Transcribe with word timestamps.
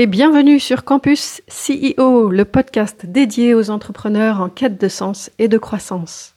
et 0.00 0.06
bienvenue 0.06 0.60
sur 0.60 0.84
Campus 0.84 1.42
CEO, 1.48 2.30
le 2.30 2.44
podcast 2.44 3.04
dédié 3.04 3.52
aux 3.52 3.68
entrepreneurs 3.68 4.40
en 4.40 4.48
quête 4.48 4.80
de 4.80 4.86
sens 4.86 5.28
et 5.40 5.48
de 5.48 5.58
croissance. 5.58 6.36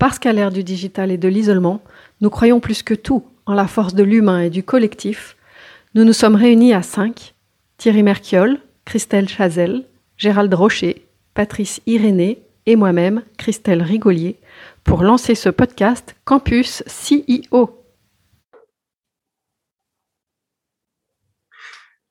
Parce 0.00 0.18
qu'à 0.18 0.32
l'ère 0.32 0.50
du 0.50 0.64
digital 0.64 1.12
et 1.12 1.16
de 1.16 1.28
l'isolement, 1.28 1.82
nous 2.20 2.30
croyons 2.30 2.58
plus 2.58 2.82
que 2.82 2.94
tout 2.94 3.24
en 3.46 3.54
la 3.54 3.68
force 3.68 3.94
de 3.94 4.02
l'humain 4.02 4.40
et 4.40 4.50
du 4.50 4.64
collectif. 4.64 5.36
Nous 5.94 6.02
nous 6.02 6.12
sommes 6.12 6.34
réunis 6.34 6.74
à 6.74 6.82
cinq 6.82 7.34
Thierry 7.78 8.02
Merchiol, 8.02 8.58
Christelle 8.84 9.28
Chazel, 9.28 9.84
Gérald 10.16 10.52
Rocher, 10.52 11.06
Patrice 11.32 11.80
Irénée 11.86 12.42
et 12.66 12.74
moi-même, 12.74 13.22
Christelle 13.38 13.84
Rigolier, 13.84 14.34
pour 14.82 15.04
lancer 15.04 15.36
ce 15.36 15.48
podcast 15.48 16.16
Campus 16.24 16.82
CEO. 16.88 17.85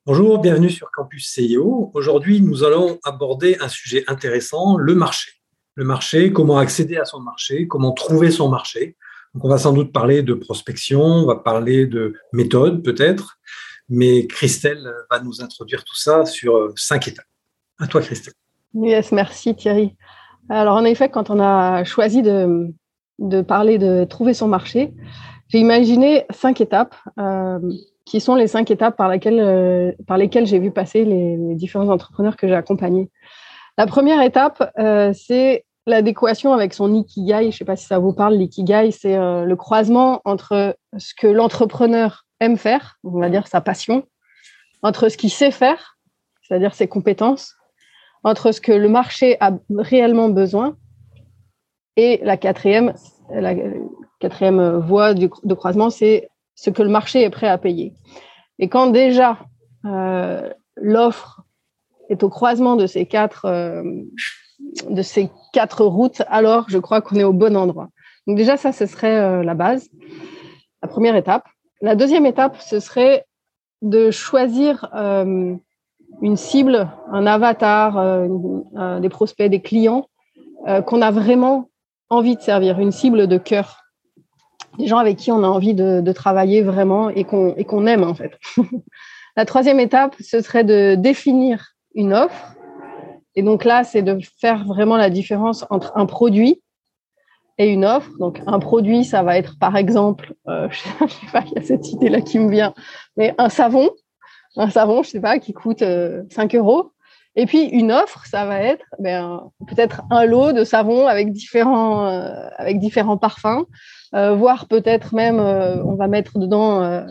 Bonjour, 0.08 0.38
bienvenue 0.38 0.70
sur 0.70 0.92
Campus 0.92 1.28
CIO. 1.28 1.90
Aujourd'hui, 1.96 2.40
nous 2.40 2.64
allons 2.64 3.00
aborder 3.04 3.58
un 3.60 3.68
sujet 3.68 4.04
intéressant, 4.06 4.78
le 4.78 4.94
marché. 4.94 5.32
Le 5.74 5.84
marché, 5.84 6.32
comment 6.32 6.60
accéder 6.60 6.98
à 6.98 7.06
son 7.06 7.20
marché, 7.22 7.66
comment 7.68 7.92
trouver 7.92 8.30
son 8.30 8.48
marché. 8.48 8.98
Donc, 9.34 9.46
on 9.46 9.50
va 9.50 9.58
sans 9.58 9.74
doute 9.74 9.92
parler 9.92 10.22
de 10.22 10.36
prospection, 10.36 11.02
on 11.02 11.26
va 11.26 11.38
parler 11.38 11.88
de 11.88 12.14
méthode 12.34 12.84
peut-être, 12.84 13.40
mais 13.90 14.28
Christelle 14.28 14.88
va 15.10 15.22
nous 15.22 15.42
introduire 15.42 15.84
tout 15.84 15.96
ça 15.96 16.24
sur 16.24 16.56
euh, 16.56 16.74
cinq 16.76 17.08
étapes. 17.08 17.26
À 17.80 17.88
toi, 17.88 18.02
Christelle. 18.02 18.36
Yes, 18.76 19.12
merci 19.12 19.56
Thierry. 19.56 19.96
Alors, 20.50 20.76
en 20.76 20.86
effet, 20.86 21.10
quand 21.10 21.32
on 21.32 21.40
a 21.40 21.84
choisi 21.84 22.22
de, 22.22 23.42
parler 23.42 23.80
de 23.80 24.04
trouver 24.04 24.36
son 24.36 24.50
marché, 24.50 24.94
j'ai 25.48 25.58
imaginé 25.58 26.28
cinq 26.30 26.62
étapes. 26.62 26.94
Euh, 27.18 27.58
qui 28.06 28.22
sont 28.22 28.36
les 28.36 28.48
cinq 28.48 28.70
étapes 28.72 28.96
par, 28.96 29.08
laquelle, 29.08 29.40
euh, 29.40 29.92
par 30.08 30.18
lesquelles 30.18 30.46
j'ai 30.46 30.60
vu 30.60 30.72
passer 30.72 31.04
les, 31.04 31.56
différents 31.56 31.90
entrepreneurs 31.90 32.38
que 32.38 32.48
j'ai 32.48 32.56
accompagnés. 32.56 33.10
La 33.78 33.88
première 33.88 34.22
étape, 34.22 34.72
euh, 34.78 35.12
c'est 35.14 35.66
l'adéquation 35.88 36.54
avec 36.54 36.74
son 36.74 36.94
ikigai. 36.94 37.44
Je 37.44 37.48
ne 37.48 37.52
sais 37.52 37.66
pas 37.66 37.76
si 37.76 37.86
ça 37.86 38.00
vous 38.00 38.14
parle, 38.14 38.36
l'ikigai, 38.36 38.92
c'est 38.92 39.18
euh, 39.18 39.44
le 39.44 39.56
croisement 39.56 40.22
entre 40.24 40.78
ce 40.98 41.14
que 41.16 41.28
l'entrepreneur 41.28 42.26
aime 42.40 42.58
faire, 42.58 42.98
on 43.04 43.20
va 43.20 43.30
dire 43.30 43.48
sa 43.48 43.60
passion, 43.60 44.06
entre 44.84 45.10
ce 45.10 45.18
qu'il 45.18 45.32
sait 45.32 45.52
faire, 45.52 45.98
c'est-à-dire 46.44 46.76
ses 46.76 46.88
compétences, 46.88 47.56
entre 48.24 48.52
ce 48.52 48.62
que 48.62 48.72
le 48.72 48.90
marché 48.90 49.38
a 49.40 49.54
réellement 49.76 50.30
besoin, 50.30 50.78
et 51.98 52.20
la 52.24 52.38
quatrième, 52.38 52.94
la 53.32 53.56
quatrième 54.20 54.80
voie 54.80 55.14
de 55.14 55.54
croisement, 55.54 55.90
c'est 55.90 56.30
ce 56.56 56.70
que 56.70 56.82
le 56.82 56.90
marché 56.90 57.22
est 57.22 57.30
prêt 57.30 57.48
à 57.48 57.58
payer. 57.58 57.94
Et 58.60 58.70
quand 58.70 58.88
déjà 58.88 59.38
euh, 59.86 60.50
l'offre 60.78 61.42
est 62.10 62.24
au 62.24 62.30
croisement 62.30 62.76
de 62.76 62.88
ces 62.88 63.06
quatre 63.06 63.46
euh, 63.46 63.84
de 64.90 65.02
ces 65.02 65.30
quatre 65.52 65.84
routes, 65.86 66.22
alors 66.28 66.66
je 66.70 66.78
crois 66.78 67.02
qu'on 67.02 67.18
est 67.18 67.24
au 67.24 67.34
bon 67.34 67.56
endroit. 67.56 67.90
Donc 68.26 68.38
déjà 68.38 68.58
ça, 68.58 68.72
ce 68.72 68.86
serait 68.86 69.20
euh, 69.20 69.44
la 69.44 69.54
base, 69.54 69.90
la 70.82 70.88
première 70.88 71.16
étape. 71.16 71.46
La 71.82 71.96
deuxième 71.96 72.26
étape, 72.26 72.60
ce 72.62 72.80
serait 72.80 73.26
de 73.82 74.10
choisir 74.10 74.90
une 74.94 76.38
cible, 76.38 76.90
un 77.12 77.28
avatar, 77.28 78.28
des 79.02 79.10
prospects, 79.10 79.50
des 79.50 79.62
clients 79.62 80.08
qu'on 80.88 81.02
a 81.02 81.12
vraiment 81.12 81.70
envie 82.10 82.38
de 82.38 82.42
servir, 82.42 82.80
une 82.80 82.94
cible 82.94 83.28
de 83.28 83.38
cœur 83.38 83.85
des 84.78 84.88
gens 84.88 84.98
avec 84.98 85.18
qui 85.18 85.32
on 85.32 85.44
a 85.44 85.48
envie 85.48 85.74
de, 85.74 86.12
travailler 86.12 86.62
vraiment 86.62 87.10
et 87.10 87.24
qu'on 87.24 87.88
aime 87.88 88.04
en 88.04 88.14
fait. 88.14 88.38
La 89.38 89.46
troisième 89.46 89.82
étape, 89.82 90.16
ce 90.22 90.42
serait 90.42 90.64
de 90.64 90.96
définir 90.96 91.74
une 91.94 92.14
offre. 92.14 92.54
Et 93.36 93.44
donc 93.44 93.66
là, 93.66 93.84
c'est 93.84 94.02
de 94.02 94.18
faire 94.40 94.64
vraiment 94.66 94.96
la 94.96 95.10
différence 95.10 95.66
entre 95.70 95.92
un 95.96 96.06
produit 96.06 96.62
et 97.58 97.68
une 97.68 97.84
offre. 97.84 98.12
Donc 98.18 98.42
un 98.48 98.60
produit, 98.60 99.04
ça 99.04 99.24
va 99.24 99.38
être 99.38 99.60
par 99.60 99.76
exemple, 99.76 100.34
euh, 100.48 100.70
je 100.72 100.80
sais 100.80 101.32
pas, 101.34 101.44
il 101.48 101.54
y 101.54 101.58
a 101.58 101.62
cette 101.62 101.92
idée-là 101.92 102.22
qui 102.22 102.40
me 102.40 102.50
vient, 102.50 102.74
mais 103.18 103.36
un 103.38 103.50
savon, 103.50 103.90
un 104.56 104.70
savon, 104.70 105.04
je 105.04 105.10
sais 105.10 105.20
pas, 105.20 105.38
qui 105.40 105.54
coûte 105.54 105.80
5 105.80 105.86
euh, 105.86 106.58
euros. 106.58 106.92
Et 107.38 107.46
puis 107.46 107.66
une 107.66 107.92
offre, 107.92 108.26
ça 108.26 108.46
va 108.46 108.62
être 108.62 108.86
ben, 109.00 109.52
peut-être 109.68 110.04
un 110.10 110.24
lot 110.24 110.54
de 110.54 110.64
savon 110.64 111.08
avec 111.08 111.34
différents, 111.34 112.08
euh, 112.08 112.48
avec 112.58 112.80
différents 112.80 113.18
parfums, 113.18 113.66
voire 114.36 114.68
peut-être 114.68 115.14
même 115.14 115.40
euh, 115.40 115.84
on 115.84 115.96
va 115.96 116.08
mettre 116.08 116.40
dedans 116.40 117.06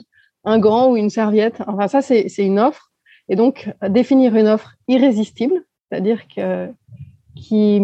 un 0.45 0.59
gant 0.59 0.91
ou 0.91 0.97
une 0.97 1.11
serviette. 1.11 1.63
Enfin 1.67 1.89
ça 1.89 2.03
c'est 2.03 2.29
une 2.39 2.59
offre. 2.59 2.91
Et 3.29 3.37
donc 3.37 3.73
définir 3.89 4.37
une 4.37 4.49
offre 4.49 4.75
irrésistible, 4.89 5.65
c'est-à-dire 5.89 6.27
qui 6.27 7.83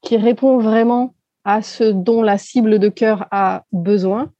qui 0.00 0.16
répond 0.16 0.58
vraiment 0.58 1.14
à 1.44 1.62
ce 1.62 1.84
dont 1.84 2.22
la 2.22 2.38
cible 2.38 2.78
de 2.78 2.88
cœur 2.88 3.26
a 3.30 3.64
besoin, 3.72 4.30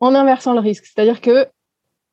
en 0.00 0.14
inversant 0.14 0.52
le 0.52 0.60
risque. 0.60 0.86
C'est-à-dire 0.86 1.20
que 1.20 1.46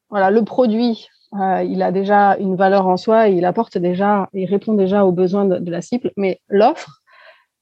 voilà 0.09 0.31
le 0.31 0.43
produit 0.43 1.07
euh, 1.39 1.63
il 1.63 1.81
a 1.81 1.91
déjà 1.91 2.37
une 2.37 2.55
valeur 2.55 2.87
en 2.87 2.97
soi, 2.97 3.27
il 3.27 3.45
apporte 3.45 3.77
déjà, 3.77 4.29
il 4.33 4.45
répond 4.45 4.73
déjà 4.73 5.05
aux 5.05 5.11
besoins 5.11 5.45
de, 5.45 5.71
la 5.71 5.81
cible, 5.81 6.11
mais 6.15 6.41
l'offre, 6.47 7.01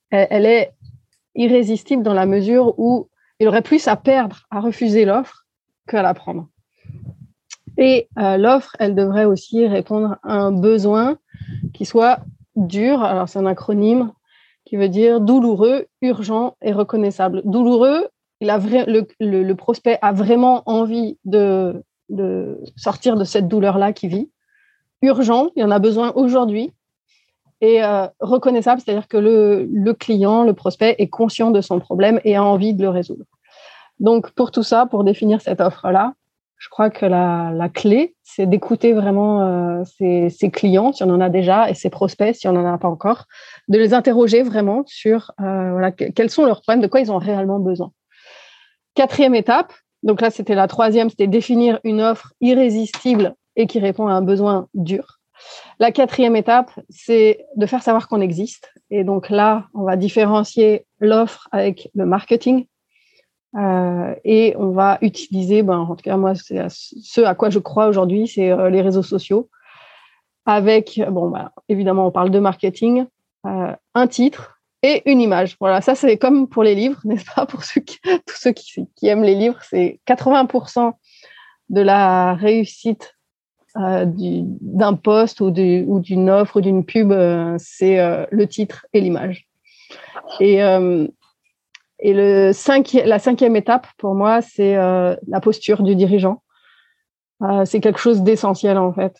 elle, 0.09 0.45
est 0.45 0.73
irrésistible 1.35 2.03
dans 2.03 2.13
la 2.13 2.25
mesure 2.25 2.77
où 2.77 3.07
il 3.41 3.47
aurait 3.47 3.63
plus 3.63 3.87
à 3.87 3.95
perdre 3.95 4.45
à 4.51 4.59
refuser 4.59 5.03
l'offre 5.03 5.47
qu'à 5.87 6.03
la 6.03 6.13
prendre. 6.13 6.47
Et 7.75 8.07
euh, 8.19 8.37
l'offre, 8.37 8.75
elle 8.77 8.93
devrait 8.93 9.25
aussi 9.25 9.65
répondre 9.65 10.17
à 10.21 10.35
un 10.35 10.51
besoin 10.51 11.17
qui 11.73 11.85
soit 11.85 12.19
dur. 12.55 13.01
Alors, 13.01 13.27
c'est 13.27 13.39
un 13.39 13.47
acronyme 13.47 14.11
qui 14.63 14.75
veut 14.75 14.89
dire 14.89 15.19
douloureux, 15.19 15.87
urgent 16.03 16.55
et 16.61 16.71
reconnaissable. 16.71 17.41
Douloureux, 17.43 18.09
il 18.41 18.47
le, 19.19 19.53
prospect 19.53 19.97
a 20.03 20.11
vraiment 20.11 20.61
envie 20.67 21.17
de, 21.25 21.83
sortir 22.75 23.15
de 23.15 23.23
cette 23.23 23.47
douleur-là 23.47 23.91
qui 23.91 24.07
vit. 24.07 24.29
Urgent, 25.01 25.49
il 25.55 25.63
en 25.63 25.71
a 25.71 25.79
besoin 25.79 26.11
aujourd'hui. 26.13 26.73
Et 27.61 27.83
euh, 27.83 28.05
reconnaissable, 28.19 28.81
c'est-à-dire 28.81 29.07
que 29.07 29.17
le, 29.17 29.93
client, 29.93 30.43
le 30.43 30.53
prospect 30.53 30.95
est 30.99 31.09
conscient 31.09 31.49
de 31.49 31.61
son 31.61 31.79
problème 31.79 32.19
et 32.23 32.35
a 32.35 32.43
envie 32.43 32.75
de 32.75 32.83
le 32.83 32.89
résoudre. 32.89 33.25
Donc, 34.01 34.31
pour 34.31 34.51
tout 34.51 34.63
ça, 34.63 34.87
pour 34.87 35.03
définir 35.03 35.39
cette 35.41 35.61
offre-là, 35.61 36.13
je 36.57 36.69
crois 36.69 36.89
que 36.89 37.05
la, 37.05 37.69
clé, 37.73 38.15
c'est 38.23 38.45
d'écouter 38.45 38.93
vraiment 38.93 39.41
euh, 39.41 39.83
ses, 40.29 40.51
clients, 40.51 40.91
si 40.91 41.03
on 41.03 41.09
en 41.09 41.21
a 41.21 41.29
déjà, 41.29 41.69
et 41.69 41.73
ses 41.73 41.89
prospects, 41.89 42.35
si 42.35 42.47
on 42.47 42.53
n'en 42.53 42.71
a 42.71 42.77
pas 42.77 42.87
encore, 42.87 43.25
de 43.67 43.77
les 43.77 43.93
interroger 43.93 44.43
vraiment 44.43 44.83
sur 44.85 45.31
euh, 45.39 45.89
quels 46.15 46.29
sont 46.29 46.45
leurs 46.45 46.61
problèmes, 46.61 46.81
de 46.81 46.87
quoi 46.87 46.99
ils 46.99 47.11
ont 47.11 47.17
réellement 47.17 47.59
besoin. 47.59 47.91
Quatrième 48.95 49.35
étape, 49.35 49.73
donc 50.03 50.21
là, 50.21 50.31
c'était 50.31 50.55
la 50.55 50.67
troisième, 50.67 51.09
c'était 51.09 51.27
définir 51.27 51.79
une 51.83 52.01
offre 52.01 52.33
irrésistible 52.41 53.35
et 53.55 53.67
qui 53.67 53.79
répond 53.79 54.07
à 54.07 54.13
un 54.13 54.21
besoin 54.21 54.67
dur. 54.73 55.19
La 55.79 55.91
quatrième 55.91 56.35
étape, 56.35 56.71
c'est 56.89 57.45
de 57.55 57.65
faire 57.65 57.81
savoir 57.81 58.07
qu'on 58.07 58.21
existe. 58.21 58.71
Et 58.89 59.03
donc 59.03 59.29
là, 59.29 59.65
on 59.73 59.83
va 59.83 59.95
différencier 59.95 60.85
l'offre 60.99 61.47
avec 61.51 61.89
le 61.95 62.05
marketing. 62.05 62.65
Euh, 63.57 64.15
et 64.23 64.55
on 64.57 64.71
va 64.71 64.97
utiliser, 65.01 65.61
ben, 65.63 65.79
en 65.79 65.95
tout 65.95 66.03
cas, 66.03 66.17
moi, 66.17 66.33
ce 66.35 67.21
à 67.21 67.35
quoi 67.35 67.49
je 67.49 67.59
crois 67.59 67.87
aujourd'hui, 67.87 68.27
c'est 68.27 68.51
euh, 68.51 68.69
les 68.69 68.81
réseaux 68.81 69.03
sociaux. 69.03 69.49
Avec, 70.45 71.01
bon, 71.09 71.29
ben, 71.29 71.51
évidemment, 71.69 72.07
on 72.07 72.11
parle 72.11 72.31
de 72.31 72.39
marketing, 72.39 73.05
euh, 73.45 73.75
un 73.93 74.07
titre, 74.07 74.59
et 74.83 75.03
une 75.11 75.21
image. 75.21 75.57
Voilà, 75.59 75.79
ça 75.81 75.93
c'est 75.93 76.17
comme 76.17 76.47
pour 76.47 76.63
les 76.63 76.73
livres, 76.73 76.99
n'est-ce 77.05 77.25
pas? 77.35 77.45
Pour 77.45 77.61
tous 78.25 78.35
ceux 78.35 78.51
qui, 78.51 79.07
aiment 79.07 79.23
les 79.23 79.35
livres, 79.35 79.59
c'est 79.69 79.99
80% 80.07 80.93
de 81.69 81.81
la 81.81 82.33
réussite 82.33 83.15
d'un 83.73 84.95
poste 84.95 85.39
ou 85.39 85.49
d'une 85.49 86.29
offre 86.29 86.57
ou 86.57 86.61
d'une 86.61 86.83
pub, 86.83 87.13
c'est 87.57 88.27
le 88.29 88.45
titre 88.45 88.85
et 88.91 88.99
l'image. 88.99 89.47
Et, 90.41 90.61
et 92.01 92.13
la 92.13 93.19
cinquième 93.19 93.55
étape 93.55 93.87
pour 93.97 94.15
moi, 94.15 94.41
c'est 94.41 94.75
la 94.75 95.41
posture 95.41 95.83
du 95.83 95.95
dirigeant. 95.95 96.41
c'est 97.65 97.79
quelque 97.79 97.99
chose 97.99 98.21
d'essentiel 98.21 98.77
en 98.77 98.91
fait. 98.91 99.17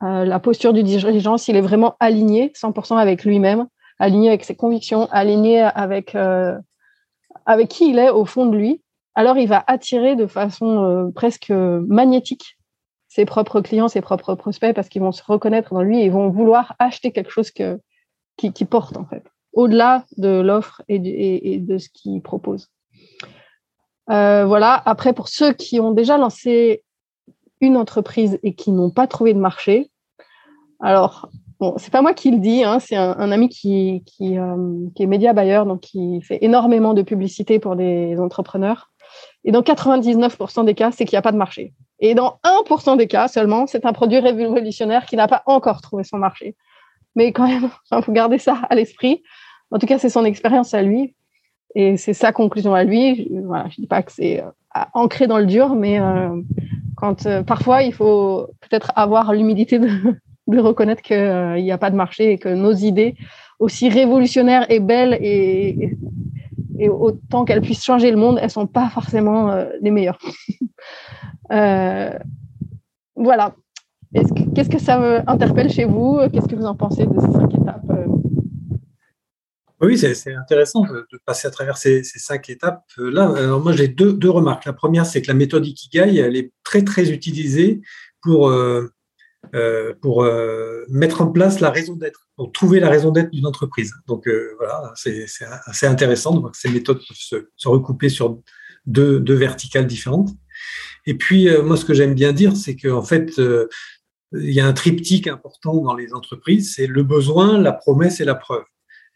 la 0.00 0.40
posture 0.40 0.72
du 0.72 0.82
dirigeant, 0.82 1.36
s'il 1.38 1.56
est 1.56 1.60
vraiment 1.60 1.96
aligné 2.00 2.52
100% 2.54 2.96
avec 2.96 3.24
lui-même, 3.24 3.66
aligné 3.98 4.28
avec 4.28 4.44
ses 4.44 4.56
convictions, 4.56 5.08
aligné 5.10 5.60
avec, 5.60 6.14
euh, 6.14 6.58
avec 7.46 7.68
qui 7.68 7.90
il 7.90 7.98
est 7.98 8.10
au 8.10 8.24
fond 8.24 8.46
de 8.46 8.56
lui, 8.56 8.82
alors 9.14 9.38
il 9.38 9.48
va 9.48 9.62
attirer 9.66 10.16
de 10.16 10.26
façon 10.26 10.84
euh, 10.84 11.10
presque 11.10 11.50
magnétique 11.50 12.56
ses 13.08 13.24
propres 13.24 13.60
clients, 13.60 13.86
ses 13.86 14.00
propres 14.00 14.34
prospects, 14.34 14.74
parce 14.74 14.88
qu'ils 14.88 15.02
vont 15.02 15.12
se 15.12 15.22
reconnaître 15.24 15.72
dans 15.72 15.82
lui 15.82 16.00
et 16.00 16.08
vont 16.08 16.30
vouloir 16.30 16.74
acheter 16.80 17.12
quelque 17.12 17.30
chose 17.30 17.52
qui, 17.52 18.64
porte, 18.64 18.96
en 18.96 19.04
fait, 19.04 19.22
au-delà 19.54 20.04
de 20.16 20.40
l'offre 20.40 20.82
et, 20.88 21.58
de 21.58 21.78
ce 21.78 21.88
qu'il 21.88 22.20
propose. 22.20 22.68
Euh, 24.10 24.44
voilà, 24.44 24.82
après, 24.84 25.12
pour 25.12 25.28
ceux 25.28 25.52
qui 25.52 25.80
ont 25.80 25.92
déjà 25.92 26.18
lancé 26.18 26.82
une 27.60 27.76
entreprise 27.76 28.38
et 28.42 28.54
qui 28.54 28.72
n'ont 28.72 28.90
pas 28.90 29.06
trouvé 29.06 29.32
de 29.32 29.38
marché. 29.38 29.90
Alors, 30.80 31.30
bon, 31.60 31.74
c'est 31.78 31.92
pas 31.92 32.02
moi 32.02 32.12
qui 32.12 32.30
le 32.30 32.38
dis, 32.38 32.64
hein, 32.64 32.78
c'est 32.80 32.96
un, 32.96 33.32
ami 33.32 33.48
qui, 33.48 34.02
qui 34.04 34.34
est 34.34 35.06
média 35.06 35.32
buyer, 35.32 35.62
donc 35.66 35.80
qui 35.80 36.20
fait 36.20 36.38
énormément 36.42 36.92
de 36.92 37.02
publicité 37.02 37.58
pour 37.58 37.76
des 37.76 38.20
entrepreneurs. 38.20 38.90
Et 39.44 39.52
dans 39.52 39.62
99% 39.62 40.64
des 40.64 40.74
cas, 40.74 40.90
c'est 40.90 41.04
qu'il 41.04 41.14
n'y 41.14 41.18
a 41.18 41.22
pas 41.22 41.32
de 41.32 41.36
marché. 41.36 41.72
Et 42.00 42.14
dans 42.14 42.38
1% 42.44 42.96
des 42.96 43.06
cas 43.06 43.28
seulement, 43.28 43.66
c'est 43.66 43.86
un 43.86 43.92
produit 43.92 44.18
révolutionnaire 44.18 45.06
qui 45.06 45.16
n'a 45.16 45.28
pas 45.28 45.42
encore 45.46 45.80
trouvé 45.80 46.04
son 46.04 46.18
marché. 46.18 46.56
Mais 47.14 47.32
quand 47.32 47.46
même, 47.46 47.70
il 47.92 48.02
faut 48.02 48.38
ça 48.38 48.60
à 48.68 48.74
l'esprit. 48.74 49.22
En 49.74 49.78
tout 49.78 49.86
cas, 49.86 49.98
c'est 49.98 50.08
son 50.08 50.24
expérience 50.24 50.72
à 50.72 50.82
lui. 50.82 51.14
Et 51.74 51.96
c'est 51.96 52.12
sa 52.12 52.30
conclusion 52.30 52.74
à 52.74 52.84
lui. 52.84 53.26
Je 53.28 53.34
ne 53.34 53.68
dis 53.76 53.88
pas 53.88 54.04
que 54.04 54.12
c'est 54.12 54.40
euh, 54.40 54.46
ancré 54.94 55.26
dans 55.26 55.38
le 55.38 55.46
dur, 55.46 55.74
mais 55.74 56.00
euh, 56.00 56.40
quand 56.96 57.26
euh, 57.26 57.42
parfois, 57.42 57.82
il 57.82 57.92
faut 57.92 58.46
peut-être 58.60 58.92
avoir 58.94 59.32
l'humilité 59.32 59.80
de, 59.80 59.88
reconnaître 60.60 61.02
qu'il 61.02 61.54
n'y 61.64 61.72
a 61.72 61.78
pas 61.78 61.90
de 61.90 61.96
marché 61.96 62.30
et 62.30 62.38
que 62.38 62.48
nos 62.48 62.72
idées, 62.72 63.16
aussi 63.58 63.88
révolutionnaires 63.88 64.70
et 64.70 64.78
belles 64.78 65.18
et, 65.20 65.96
autant 66.88 67.44
qu'elles 67.44 67.60
puissent 67.60 67.84
changer 67.84 68.10
le 68.10 68.16
monde, 68.16 68.38
elles 68.40 68.50
sont 68.50 68.66
pas 68.66 68.88
forcément 68.90 69.52
les 69.80 69.90
meilleures. 69.90 70.18
voilà. 73.16 73.54
Qu'est-ce 74.54 74.68
que 74.68 74.78
ça 74.78 75.22
interpelle 75.26 75.70
chez 75.70 75.84
vous? 75.84 76.20
Qu'est-ce 76.32 76.46
que 76.48 76.56
vous 76.56 76.66
en 76.66 76.74
pensez 76.74 77.06
de 77.06 77.18
ces 77.18 77.32
cinq 77.32 77.54
étapes? 77.54 77.90
Oui, 79.84 79.98
c'est 79.98 80.34
intéressant 80.34 80.82
de, 80.82 81.06
passer 81.24 81.46
à 81.46 81.50
travers 81.50 81.76
ces, 81.76 82.02
cinq 82.02 82.50
étapes. 82.50 82.84
Là, 82.96 83.58
moi, 83.58 83.72
j'ai 83.72 83.88
deux, 83.88 84.30
remarques. 84.30 84.64
La 84.64 84.72
première, 84.72 85.06
c'est 85.06 85.22
que 85.22 85.28
la 85.28 85.34
méthode 85.34 85.66
Ikigai, 85.66 86.18
elle 86.18 86.36
est 86.36 86.52
très, 86.62 86.82
très 86.82 87.10
utilisée 87.10 87.80
pour 88.22 88.48
euh, 88.48 88.88
euh, 89.54 89.92
pour 90.00 90.24
euh, 90.24 90.84
mettre 90.88 91.20
en 91.20 91.26
place 91.26 91.60
la 91.60 91.70
raison 91.70 91.94
d'être, 91.94 92.28
pour 92.36 92.52
trouver 92.52 92.80
la 92.80 92.88
raison 92.88 93.10
d'être 93.10 93.30
d'une 93.30 93.46
entreprise. 93.46 93.92
Donc 94.06 94.26
euh, 94.26 94.54
voilà, 94.58 94.92
c'est 94.96 95.26
assez 95.66 95.86
intéressant 95.86 96.34
de 96.34 96.40
voir 96.40 96.52
que 96.52 96.58
ces 96.58 96.70
méthodes 96.70 96.98
peuvent 96.98 97.44
se, 97.56 97.68
recouper 97.68 98.08
sur 98.08 98.40
deux, 98.86 99.20
deux, 99.20 99.34
verticales 99.34 99.86
différentes. 99.86 100.30
Et 101.06 101.14
puis 101.14 101.48
moi, 101.62 101.76
ce 101.76 101.84
que 101.84 101.94
j'aime 101.94 102.14
bien 102.14 102.32
dire, 102.32 102.56
c'est 102.56 102.76
qu'en 102.76 103.02
fait, 103.02 103.38
il 104.32 104.52
y 104.52 104.60
a 104.60 104.66
un 104.66 104.72
triptyque 104.72 105.26
important 105.26 105.82
dans 105.82 105.94
les 105.94 106.14
entreprises, 106.14 106.74
c'est 106.74 106.86
le 106.86 107.02
besoin, 107.02 107.58
la 107.58 107.72
promesse 107.72 108.20
et 108.20 108.24
la 108.24 108.34
preuve. 108.34 108.64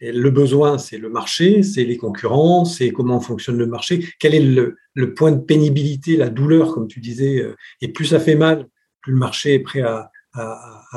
Le 0.00 0.30
besoin, 0.30 0.78
c'est 0.78 0.98
le 0.98 1.08
marché, 1.08 1.62
c'est 1.62 1.84
les 1.84 1.96
concurrents, 1.96 2.64
c'est 2.64 2.90
comment 2.90 3.20
fonctionne 3.20 3.58
le 3.58 3.66
marché, 3.66 4.06
quel 4.20 4.34
est 4.34 4.40
le, 4.40 5.14
point 5.14 5.32
de 5.32 5.40
pénibilité, 5.40 6.16
la 6.16 6.28
douleur, 6.28 6.74
comme 6.74 6.88
tu 6.88 7.00
disais, 7.00 7.44
et 7.80 7.88
plus 7.88 8.06
ça 8.06 8.20
fait 8.20 8.36
mal, 8.36 8.68
plus 9.00 9.12
le 9.12 9.18
marché 9.18 9.54
est 9.54 9.60
prêt 9.60 9.82
à, 9.82 10.10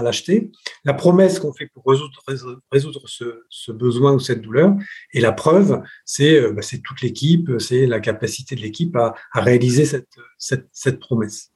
l'acheter, 0.02 0.52
la 0.86 0.94
promesse 0.94 1.40
qu'on 1.40 1.52
fait 1.52 1.68
pour 1.74 1.84
résoudre, 1.86 2.22
ce, 3.08 3.72
besoin 3.72 4.14
ou 4.14 4.20
cette 4.20 4.42
douleur, 4.42 4.76
et 5.14 5.20
la 5.20 5.32
preuve, 5.32 5.82
c'est 6.06 6.40
euh, 6.40 6.52
bah, 6.52 6.62
toute 6.62 7.02
l'équipe, 7.02 7.50
c'est 7.58 7.88
la 7.88 8.00
capacité 8.00 8.56
de 8.56 8.62
l'équipe 8.62 8.96
à, 8.96 9.16
réaliser 9.34 9.86
cette, 10.38 11.00
promesse. 11.00 11.52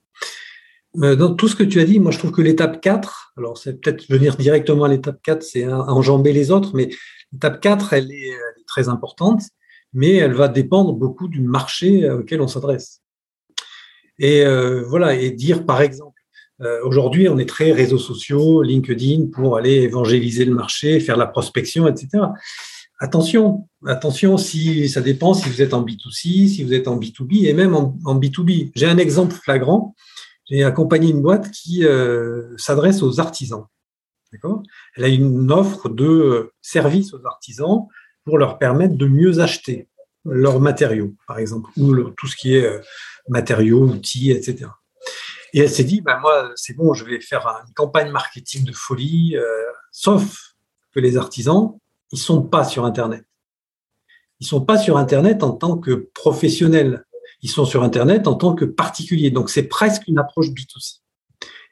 Euh, 1.02 1.16
dans 1.16 1.34
tout 1.34 1.48
ce 1.48 1.56
que 1.56 1.64
tu 1.64 1.80
as 1.80 1.86
dit, 1.86 2.00
moi 2.00 2.12
je 2.12 2.20
trouve 2.20 2.32
que 2.32 2.42
l'étape 2.42 2.82
4, 2.82 3.34
alors 3.38 3.58
c'est 3.58 3.82
peut-être 3.82 4.08
venir 4.10 4.36
directement 4.38 4.86
à 4.86 4.88
l'étape 4.88 5.22
4, 5.24 5.44
c'est 5.44 5.68
enjamber 5.68 6.32
les 6.34 6.52
autres, 6.52 6.72
mais 6.76 6.90
l'étape 7.32 7.60
4, 7.62 7.94
elle 7.94 8.12
est, 8.12 8.34
très 8.68 8.90
importante, 8.90 9.44
mais 9.94 10.16
elle 10.16 10.34
va 10.34 10.48
dépendre 10.48 10.94
beaucoup 10.94 11.28
du 11.28 11.40
marché 11.40 12.10
auquel 12.10 12.42
on 12.42 12.48
s'adresse. 12.48 13.02
Et 14.18 14.46
euh, 14.46 14.84
voilà, 14.88 15.14
et 15.14 15.32
dire 15.32 15.66
par 15.66 15.82
exemple, 15.82 16.20
euh, 16.62 16.80
aujourd'hui, 16.84 17.28
on 17.28 17.38
est 17.38 17.50
très 17.50 17.72
réseaux 17.72 17.98
sociaux, 17.98 18.62
LinkedIn, 18.62 19.28
pour 19.32 19.58
aller 19.58 19.74
évangéliser 19.74 20.46
le 20.46 20.54
marché, 20.54 21.00
faire 21.00 21.18
la 21.18 21.28
prospection, 21.28 21.88
etc. 21.88 22.24
Attention, 23.00 23.68
attention, 23.86 24.38
si 24.38 24.88
ça 24.88 25.02
dépend 25.02 25.34
si 25.34 25.50
vous 25.50 25.62
êtes 25.62 25.74
en 25.74 25.84
B2C, 25.84 26.48
si 26.48 26.64
vous 26.64 26.74
êtes 26.74 26.88
en 26.88 26.98
B2B 26.98 27.46
et 27.46 27.54
même 27.54 27.76
en, 27.76 28.20
B2B. 28.20 28.72
J'ai 28.74 28.86
un 28.86 28.98
exemple 28.98 29.36
flagrant. 29.36 29.96
J'ai 30.46 30.64
accompagné 30.64 31.10
une 31.10 31.22
boîte 31.22 31.52
qui 31.52 31.86
euh, 31.86 32.56
s'adresse 32.58 33.02
aux 33.02 33.20
artisans. 33.20 33.66
Elle 34.96 35.04
a 35.04 35.08
une 35.08 35.52
offre 35.52 35.90
de 35.90 36.52
services 36.62 37.14
aux 37.14 37.26
artisans 37.26 37.88
pour 38.26 38.38
leur 38.38 38.58
permettre 38.58 38.96
de 38.96 39.08
mieux 39.08 39.40
acheter 39.40 39.88
leurs 40.26 40.60
matériaux, 40.60 41.14
par 41.28 41.40
exemple, 41.40 41.70
ou 41.78 42.10
tout 42.12 42.28
ce 42.28 42.36
qui 42.36 42.56
est 42.56 42.66
euh, 42.66 42.82
matériaux, 43.30 43.84
outils, 43.84 44.32
etc. 44.32 44.68
Et 45.54 45.60
elle 45.60 45.70
s'est 45.70 45.84
dit, 45.84 46.02
ben 46.02 46.20
moi, 46.20 46.52
c'est 46.56 46.76
bon, 46.76 46.94
je 46.94 47.06
vais 47.06 47.22
faire 47.22 47.48
une 47.68 47.74
campagne 47.74 48.12
marketing 48.12 48.66
de 48.66 48.74
folie, 48.74 49.38
euh, 49.38 49.46
sauf 49.92 50.56
que 50.94 51.00
les 51.00 51.18
artisans, 51.18 51.78
ils 52.12 52.20
sont 52.20 52.42
pas 52.42 52.66
sur 52.66 52.86
Internet. 52.86 53.26
Ils 54.40 54.48
sont 54.48 54.62
pas 54.62 54.78
sur 54.78 54.98
Internet 54.98 55.44
en 55.44 55.52
tant 55.52 55.78
que 55.78 56.10
professionnels. 56.14 57.06
Ils 57.42 57.50
sont 57.50 57.66
sur 57.66 57.84
Internet 57.84 58.28
en 58.28 58.36
tant 58.36 58.54
que 58.54 58.66
particuliers. 58.66 59.32
Donc, 59.32 59.50
c'est 59.50 59.64
presque 59.64 60.08
une 60.08 60.20
approche 60.20 60.50
B2C. 60.50 61.00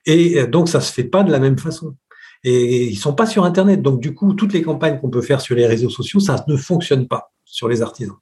Et 0.06 0.40
euh, 0.40 0.48
donc, 0.48 0.70
ça 0.70 0.82
se 0.82 0.92
fait 0.92 1.04
pas 1.04 1.24
de 1.24 1.32
la 1.32 1.40
même 1.40 1.58
façon. 1.58 1.96
Et 2.44 2.86
ils 2.86 2.98
sont 2.98 3.14
pas 3.14 3.26
sur 3.26 3.46
Internet. 3.46 3.82
Donc, 3.82 4.02
du 4.02 4.14
coup, 4.14 4.34
toutes 4.34 4.54
les 4.54 4.62
campagnes 4.62 5.00
qu'on 5.00 5.10
peut 5.10 5.22
faire 5.22 5.42
sur 5.42 5.56
les 5.56 5.66
réseaux 5.66 5.90
sociaux, 5.90 6.20
ça 6.20 6.44
ne 6.48 6.58
fonctionne 6.58 7.08
pas 7.08 7.34
sur 7.46 7.68
les 7.68 7.82
artisans. 7.82 8.18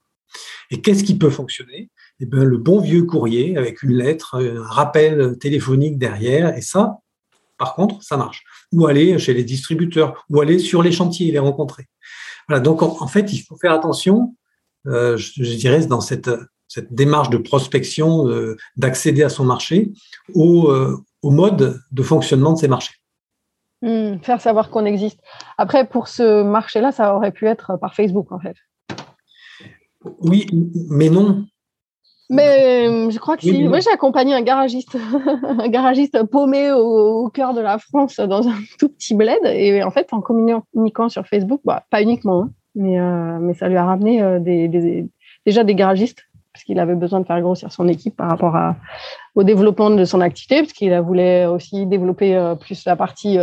Et 0.69 0.81
qu'est-ce 0.81 1.03
qui 1.03 1.17
peut 1.17 1.29
fonctionner? 1.29 1.89
Eh 2.19 2.25
ben, 2.25 2.43
le 2.43 2.57
bon 2.57 2.79
vieux 2.79 3.03
courrier 3.03 3.57
avec 3.57 3.83
une 3.83 3.93
lettre, 3.93 4.35
un 4.35 4.63
rappel 4.63 5.37
téléphonique 5.39 5.97
derrière, 5.97 6.55
et 6.55 6.61
ça, 6.61 6.99
par 7.57 7.75
contre, 7.75 8.01
ça 8.03 8.17
marche. 8.17 8.43
Ou 8.71 8.87
aller 8.87 9.19
chez 9.19 9.33
les 9.33 9.43
distributeurs, 9.43 10.25
ou 10.29 10.39
aller 10.39 10.59
sur 10.59 10.81
les 10.81 10.91
chantiers 10.91 11.27
et 11.27 11.31
les 11.31 11.39
rencontrer. 11.39 11.87
Voilà, 12.47 12.59
donc 12.59 12.81
en, 12.81 13.07
fait, 13.07 13.31
il 13.33 13.39
faut 13.39 13.55
faire 13.55 13.71
attention, 13.71 14.35
euh, 14.87 15.15
je, 15.17 15.55
dirais, 15.55 15.85
dans 15.85 16.01
cette, 16.01 16.29
cette 16.71 16.93
démarche 16.93 17.29
de 17.29 17.37
prospection, 17.37 18.29
euh, 18.29 18.55
d'accéder 18.77 19.23
à 19.23 19.29
son 19.29 19.43
marché, 19.43 19.91
au, 20.33 20.71
euh, 20.71 20.95
au, 21.21 21.29
mode 21.29 21.81
de 21.91 22.01
fonctionnement 22.01 22.53
de 22.53 22.59
ces 22.59 22.69
marchés. 22.69 22.93
Hmm, 23.81 24.19
faire 24.21 24.39
savoir 24.39 24.69
qu'on 24.69 24.85
existe. 24.85 25.19
Après, 25.57 25.85
pour 25.85 26.07
ce 26.07 26.43
marché-là, 26.43 26.93
ça 26.93 27.13
aurait 27.13 27.33
pu 27.33 27.45
être 27.45 27.77
par 27.77 27.93
Facebook, 27.93 28.31
en 28.31 28.39
fait. 28.39 28.55
Oui, 30.21 30.47
mais 30.89 31.09
non. 31.09 31.45
Mais 32.29 32.87
euh, 32.87 33.09
je 33.09 33.19
crois 33.19 33.35
que 33.35 33.43
si. 33.43 33.67
Moi, 33.67 33.81
j'ai 33.81 33.91
accompagné 33.91 34.33
un 34.33 34.41
garagiste, 34.41 34.97
un 35.43 35.67
garagiste 35.67 36.23
paumé 36.23 36.71
au, 36.71 37.27
cœur 37.27 37.53
de 37.53 37.59
la 37.59 37.79
France 37.79 38.15
dans 38.15 38.47
un 38.47 38.55
tout 38.79 38.87
petit 38.87 39.13
bled. 39.13 39.43
Et 39.43 39.83
en 39.83 39.91
fait, 39.91 40.07
en 40.13 40.21
communiquant 40.21 41.09
sur 41.09 41.27
Facebook, 41.27 41.59
bah, 41.65 41.83
pas 41.89 42.01
uniquement, 42.01 42.43
hein, 42.43 42.51
mais, 42.75 42.97
euh, 42.97 43.39
mais 43.41 43.55
ça 43.55 43.67
lui 43.67 43.75
a 43.75 43.83
ramené 43.83 44.39
des, 44.39 44.69
déjà 45.45 45.65
des 45.65 45.75
garagistes, 45.75 46.23
parce 46.53 46.63
qu'il 46.65 46.79
avait 46.79 46.95
besoin 46.95 47.21
de 47.21 47.25
faire 47.25 47.39
grossir 47.41 47.71
son 47.71 47.87
équipe 47.87 48.15
par 48.15 48.29
rapport 48.29 48.55
à, 48.55 48.75
au 49.35 49.43
développement 49.43 49.89
de 49.89 50.03
son 50.05 50.21
activité, 50.21 50.61
parce 50.61 50.73
qu'il 50.73 50.93
voulait 50.99 51.45
aussi 51.45 51.85
développer 51.85 52.55
plus 52.59 52.83
la 52.85 52.95
partie 52.95 53.37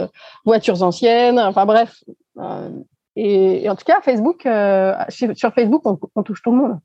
voitures 0.44 0.82
anciennes. 0.82 1.38
Enfin 1.38 1.64
bref. 1.64 2.04
Et, 3.16 3.68
en 3.68 3.76
tout 3.76 3.84
cas, 3.84 4.00
Facebook, 4.02 4.46
sur 5.08 5.54
Facebook, 5.54 5.82
on 6.14 6.22
touche 6.22 6.42
tout 6.42 6.50
le 6.50 6.58
monde. 6.58 6.78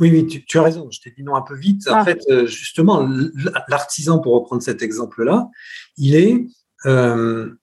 Oui, 0.00 0.10
oui, 0.10 0.44
tu, 0.46 0.58
as 0.58 0.62
raison. 0.62 0.88
Je 0.90 1.00
t'ai 1.00 1.10
dit 1.10 1.22
non 1.22 1.34
un 1.34 1.42
peu 1.42 1.56
vite. 1.56 1.86
En 1.88 1.96
ah. 1.96 2.04
fait, 2.04 2.22
euh, 2.30 2.46
justement, 2.46 3.06
l'artisan, 3.68 4.18
pour 4.18 4.34
reprendre 4.34 4.62
cet 4.62 4.82
exemple-là, 4.82 5.48
il 5.98 6.14
est 6.14 6.46
euh, 6.86 7.54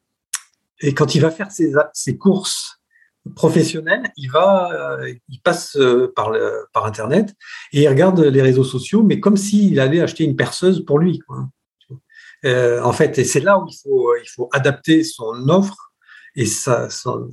et 0.80 0.94
quand 0.94 1.16
il 1.16 1.22
va 1.22 1.32
faire 1.32 1.50
ses, 1.52 2.18
courses 2.18 2.77
professionnelles, 3.36 4.12
il 4.18 4.30
va, 4.30 5.00
euh, 5.00 5.14
il 5.30 5.42
passe 5.42 5.78
par, 6.16 6.32
par 6.74 6.86
Internet 6.86 7.36
et 7.74 7.84
il 7.84 7.88
regarde 7.88 8.20
les 8.20 8.42
réseaux 8.42 8.64
sociaux, 8.64 9.04
mais 9.04 9.20
comme 9.20 9.38
s'il 9.38 9.80
allait 9.80 10.02
acheter 10.02 10.24
une 10.24 10.36
perceuse 10.36 10.86
pour 10.86 11.00
lui. 11.00 11.22
en 12.46 12.94
fait, 12.94 13.18
et 13.20 13.24
c'est 13.24 13.40
là 13.40 13.60
où 13.60 13.68
il 13.68 13.78
faut, 13.82 14.16
il 14.16 14.28
faut 14.28 14.50
adapter 14.54 15.04
son 15.04 15.50
offre 15.50 15.92
et 16.36 16.46
sa, 16.46 16.90
son, 16.90 17.30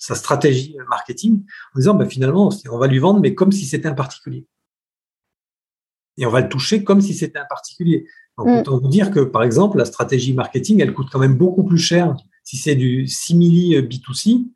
sa 0.00 0.14
stratégie 0.14 0.76
marketing 0.88 1.44
en 1.74 1.78
disant 1.78 1.94
bah, 1.94 2.06
finalement, 2.06 2.50
on 2.70 2.78
va 2.78 2.86
lui 2.88 2.98
vendre, 2.98 3.20
mais 3.20 3.34
comme 3.34 3.52
si 3.52 3.66
c'était 3.66 3.88
un 3.88 3.94
particulier. 3.94 4.46
Et 6.16 6.26
on 6.26 6.30
va 6.30 6.40
le 6.40 6.48
toucher 6.48 6.82
comme 6.82 7.00
si 7.00 7.14
c'était 7.14 7.38
un 7.38 7.46
particulier. 7.48 8.06
Donc, 8.36 8.48
mm. 8.48 8.58
autant 8.58 8.78
vous 8.78 8.88
dire 8.88 9.10
que, 9.10 9.20
par 9.20 9.42
exemple, 9.42 9.78
la 9.78 9.84
stratégie 9.84 10.32
marketing, 10.32 10.80
elle 10.80 10.94
coûte 10.94 11.08
quand 11.12 11.18
même 11.18 11.36
beaucoup 11.36 11.64
plus 11.64 11.78
cher 11.78 12.16
si 12.42 12.56
c'est 12.56 12.74
du 12.74 13.06
simili 13.06 13.76
B2C 13.80 14.46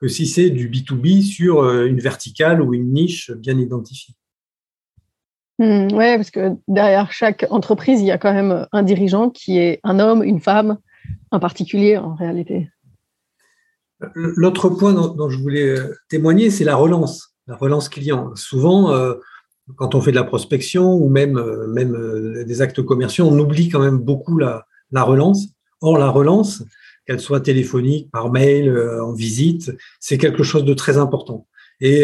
que 0.00 0.08
si 0.08 0.26
c'est 0.26 0.50
du 0.50 0.68
B2B 0.68 1.22
sur 1.22 1.62
euh, 1.62 1.86
une 1.86 2.00
verticale 2.00 2.62
ou 2.62 2.74
une 2.74 2.92
niche 2.92 3.30
bien 3.32 3.58
identifiée. 3.58 4.14
Mm, 5.58 5.88
oui, 5.92 6.16
parce 6.16 6.30
que 6.30 6.56
derrière 6.68 7.12
chaque 7.12 7.46
entreprise, 7.50 8.00
il 8.00 8.06
y 8.06 8.10
a 8.10 8.18
quand 8.18 8.32
même 8.32 8.66
un 8.72 8.82
dirigeant 8.82 9.30
qui 9.30 9.58
est 9.58 9.80
un 9.84 9.98
homme, 9.98 10.22
une 10.22 10.40
femme, 10.40 10.78
un 11.30 11.38
particulier 11.38 11.98
en 11.98 12.14
réalité. 12.14 12.70
L'autre 14.14 14.70
point 14.70 14.94
dont, 14.94 15.28
je 15.28 15.38
voulais 15.38 15.78
euh, 15.78 15.94
témoigner, 16.08 16.50
c'est 16.50 16.64
la 16.64 16.76
relance, 16.76 17.34
la 17.46 17.56
relance 17.56 17.90
client. 17.90 18.34
Souvent, 18.34 18.92
euh, 18.92 19.14
quand 19.76 19.94
on 19.94 20.00
fait 20.00 20.10
de 20.10 20.16
la 20.16 20.24
prospection 20.24 20.94
ou 20.94 21.08
même, 21.08 21.36
euh, 21.36 21.66
même 21.68 21.94
euh, 21.94 22.44
des 22.44 22.62
actes 22.62 22.82
commerciaux, 22.82 23.26
on 23.26 23.38
oublie 23.38 23.68
quand 23.68 23.80
même 23.80 23.98
beaucoup 23.98 24.38
la, 24.38 24.66
la 24.90 25.02
relance. 25.02 25.48
Or, 25.82 25.98
la 25.98 26.10
relance, 26.10 26.62
qu'elle 27.10 27.20
soit 27.20 27.40
téléphonique, 27.40 28.10
par 28.10 28.30
mail, 28.30 28.68
euh, 28.68 29.04
en 29.04 29.12
visite, 29.12 29.72
c'est 29.98 30.18
quelque 30.18 30.42
chose 30.42 30.64
de 30.64 30.74
très 30.74 30.98
important. 30.98 31.46
Et, 31.82 32.02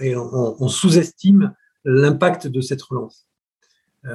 et 0.00 0.16
on, 0.16 0.66
sous-estime 0.66 1.54
l'impact 1.84 2.48
de 2.48 2.60
cette 2.60 2.82
relance. 2.82 3.28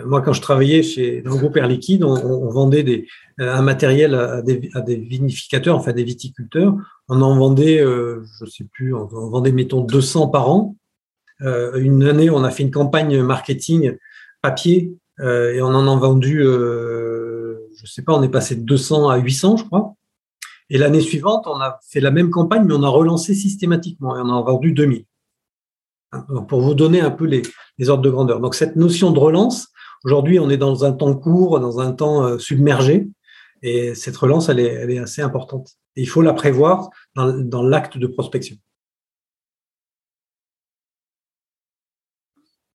moi, 0.06 0.22
quand 0.22 0.34
je 0.34 0.42
travaillais 0.42 0.84
chez, 0.84 1.22
dans 1.22 1.32
le 1.32 1.38
groupe 1.38 1.56
Air 1.56 1.70
Liquide, 1.70 2.04
on, 2.04 2.50
vendait 2.50 3.06
un 3.38 3.62
matériel 3.62 4.16
à 4.16 4.42
des, 4.42 4.98
vinificateurs, 4.98 5.78
enfin 5.78 5.94
des 5.94 6.04
viticulteurs. 6.04 6.76
On 7.08 7.22
en 7.22 7.38
vendait, 7.38 7.78
je 7.78 8.44
ne 8.44 8.50
sais 8.50 8.66
plus, 8.66 8.94
on, 8.94 9.06
vendait, 9.06 9.54
mettons, 9.54 9.80
200 9.80 10.28
par 10.28 10.50
an. 10.50 10.76
Euh, 11.42 11.80
une 11.80 12.04
année, 12.04 12.30
on 12.30 12.44
a 12.44 12.52
fait 12.52 12.64
une 12.64 12.72
campagne 12.72 13.22
marketing 13.22 13.98
papier 14.42 14.94
euh, 15.20 15.54
et 15.54 15.62
on 15.62 15.68
en 15.68 15.88
a 15.88 16.00
vendu, 16.00 16.42
euh, 16.42 17.58
je 17.76 17.86
sais 17.86 18.02
pas, 18.02 18.14
on 18.14 18.24
est 18.24 18.30
passé 18.30 18.56
de 18.56 18.62
200 18.62 19.10
à 19.10 19.18
800, 19.18 19.58
je 19.58 19.66
crois. 19.66 19.96
Et 20.70 20.78
l'année 20.78 21.02
suivante, 21.02 21.48
on 21.48 21.60
a 21.62 21.80
fait 21.88 22.00
la 22.00 22.12
même 22.12 22.30
campagne, 22.30 22.64
mais 22.66 22.74
on 22.74 22.84
a 22.84 22.90
relancé 22.90 23.34
systématiquement 23.34 24.18
et 24.18 24.22
on 24.22 24.30
a 24.30 24.42
vendu 24.42 24.74
2000. 24.74 25.06
Donc, 26.30 26.48
pour 26.50 26.62
vous 26.62 26.74
donner 26.74 27.02
un 27.02 27.12
peu 27.12 27.26
les, 27.26 27.42
ordres 27.90 28.04
de 28.04 28.10
grandeur. 28.10 28.40
Donc 28.40 28.56
cette 28.56 28.76
notion 28.76 29.12
de 29.12 29.20
relance, 29.20 29.68
aujourd'hui, 30.04 30.40
on 30.40 30.50
est 30.50 30.58
dans 30.58 30.86
un 30.86 30.94
temps 30.94 31.16
court, 31.16 31.60
dans 31.60 31.80
un 31.80 31.92
temps 31.92 32.40
submergé, 32.40 33.10
et 33.62 33.96
cette 33.96 34.16
relance, 34.16 34.50
elle 34.50 34.60
est, 34.60 35.00
assez 35.00 35.22
importante. 35.22 35.72
Il 35.96 36.08
faut 36.08 36.22
la 36.22 36.34
prévoir 36.34 36.90
dans, 37.16 37.34
dans 37.34 37.64
l'acte 37.64 37.98
de 37.98 38.08
prospection. 38.08 38.56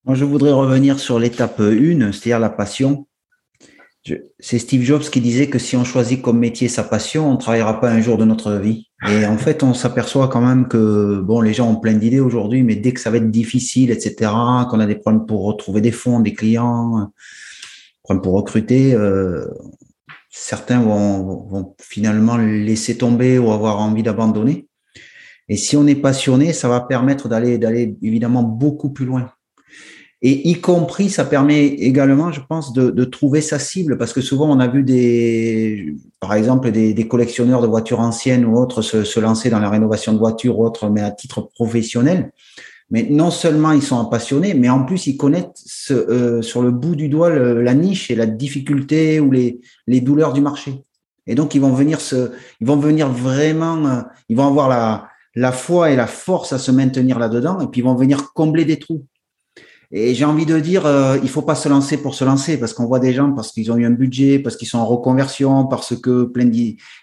Moi, 0.04 0.16
je 0.16 0.24
voudrais 0.24 0.52
revenir 0.52 0.98
sur 0.98 1.20
l'étape 1.20 1.60
1, 1.60 2.10
c'est-à-dire 2.10 2.40
la 2.40 2.50
passion. 2.50 3.06
C'est 4.40 4.58
Steve 4.58 4.82
Jobs 4.82 5.02
qui 5.02 5.20
disait 5.20 5.48
que 5.48 5.60
si 5.60 5.76
on 5.76 5.84
choisit 5.84 6.20
comme 6.20 6.38
métier 6.38 6.68
sa 6.68 6.82
passion, 6.82 7.28
on 7.28 7.34
ne 7.34 7.38
travaillera 7.38 7.80
pas 7.80 7.90
un 7.90 8.00
jour 8.00 8.18
de 8.18 8.24
notre 8.24 8.54
vie. 8.54 8.88
Et 9.08 9.26
en 9.26 9.38
fait, 9.38 9.62
on 9.62 9.74
s'aperçoit 9.74 10.28
quand 10.28 10.40
même 10.40 10.66
que 10.66 11.20
bon, 11.20 11.40
les 11.40 11.54
gens 11.54 11.70
ont 11.70 11.76
plein 11.76 11.94
d'idées 11.94 12.18
aujourd'hui, 12.18 12.64
mais 12.64 12.74
dès 12.74 12.92
que 12.92 13.00
ça 13.00 13.10
va 13.10 13.18
être 13.18 13.30
difficile, 13.30 13.90
etc., 13.92 14.30
qu'on 14.68 14.80
a 14.80 14.86
des 14.86 14.96
problèmes 14.96 15.24
pour 15.24 15.44
retrouver 15.44 15.80
des 15.80 15.92
fonds, 15.92 16.18
des 16.18 16.34
clients, 16.34 17.12
problèmes 18.02 18.22
pour 18.22 18.34
recruter, 18.34 18.94
euh, 18.94 19.46
certains 20.30 20.80
vont, 20.80 21.46
vont 21.46 21.76
finalement 21.80 22.36
laisser 22.36 22.98
tomber 22.98 23.38
ou 23.38 23.52
avoir 23.52 23.78
envie 23.78 24.02
d'abandonner. 24.02 24.66
Et 25.48 25.56
si 25.56 25.76
on 25.76 25.86
est 25.86 25.96
passionné, 25.96 26.52
ça 26.52 26.68
va 26.68 26.80
permettre 26.80 27.28
d'aller 27.28 27.58
d'aller 27.58 27.96
évidemment 28.02 28.42
beaucoup 28.42 28.90
plus 28.90 29.04
loin. 29.04 29.30
Et 30.24 30.48
y 30.48 30.60
compris, 30.60 31.10
ça 31.10 31.24
permet 31.24 31.66
également, 31.66 32.30
je 32.30 32.40
pense, 32.48 32.72
de, 32.72 32.90
de, 32.90 33.04
trouver 33.04 33.40
sa 33.40 33.58
cible, 33.58 33.98
parce 33.98 34.12
que 34.12 34.20
souvent 34.20 34.48
on 34.48 34.60
a 34.60 34.68
vu 34.68 34.84
des, 34.84 35.96
par 36.20 36.34
exemple, 36.34 36.70
des, 36.70 36.94
des 36.94 37.08
collectionneurs 37.08 37.60
de 37.60 37.66
voitures 37.66 37.98
anciennes 37.98 38.44
ou 38.44 38.56
autres 38.56 38.82
se, 38.82 39.02
se, 39.02 39.18
lancer 39.18 39.50
dans 39.50 39.58
la 39.58 39.68
rénovation 39.68 40.12
de 40.12 40.18
voitures 40.18 40.60
ou 40.60 40.64
autres, 40.64 40.88
mais 40.88 41.00
à 41.00 41.10
titre 41.10 41.50
professionnel. 41.54 42.30
Mais 42.90 43.08
non 43.10 43.32
seulement 43.32 43.72
ils 43.72 43.82
sont 43.82 44.04
passionnés, 44.04 44.54
mais 44.54 44.68
en 44.68 44.84
plus 44.84 45.08
ils 45.08 45.16
connaissent 45.16 45.46
ce, 45.56 45.94
euh, 45.94 46.40
sur 46.40 46.62
le 46.62 46.70
bout 46.70 46.94
du 46.94 47.08
doigt 47.08 47.30
la 47.30 47.74
niche 47.74 48.10
et 48.10 48.14
la 48.14 48.26
difficulté 48.26 49.18
ou 49.18 49.32
les, 49.32 49.60
les 49.88 50.00
douleurs 50.00 50.32
du 50.32 50.40
marché. 50.40 50.84
Et 51.26 51.34
donc 51.34 51.56
ils 51.56 51.60
vont 51.60 51.72
venir 51.72 52.00
se, 52.00 52.30
ils 52.60 52.66
vont 52.66 52.76
venir 52.76 53.08
vraiment, 53.08 53.86
euh, 53.86 54.02
ils 54.28 54.36
vont 54.36 54.46
avoir 54.46 54.68
la, 54.68 55.08
la 55.34 55.50
foi 55.50 55.90
et 55.90 55.96
la 55.96 56.06
force 56.06 56.52
à 56.52 56.58
se 56.58 56.70
maintenir 56.70 57.18
là-dedans, 57.18 57.60
et 57.60 57.66
puis 57.66 57.80
ils 57.80 57.84
vont 57.84 57.96
venir 57.96 58.32
combler 58.34 58.64
des 58.64 58.78
trous. 58.78 59.04
Et 59.94 60.14
j'ai 60.14 60.24
envie 60.24 60.46
de 60.46 60.58
dire, 60.58 60.86
euh, 60.86 61.18
il 61.22 61.28
faut 61.28 61.42
pas 61.42 61.54
se 61.54 61.68
lancer 61.68 61.98
pour 61.98 62.14
se 62.14 62.24
lancer, 62.24 62.58
parce 62.58 62.72
qu'on 62.72 62.86
voit 62.86 62.98
des 62.98 63.12
gens 63.12 63.32
parce 63.32 63.52
qu'ils 63.52 63.70
ont 63.70 63.76
eu 63.76 63.84
un 63.84 63.90
budget, 63.90 64.38
parce 64.38 64.56
qu'ils 64.56 64.68
sont 64.68 64.78
en 64.78 64.86
reconversion, 64.86 65.66
parce 65.66 65.94
que 65.94 66.24
plein 66.24 66.50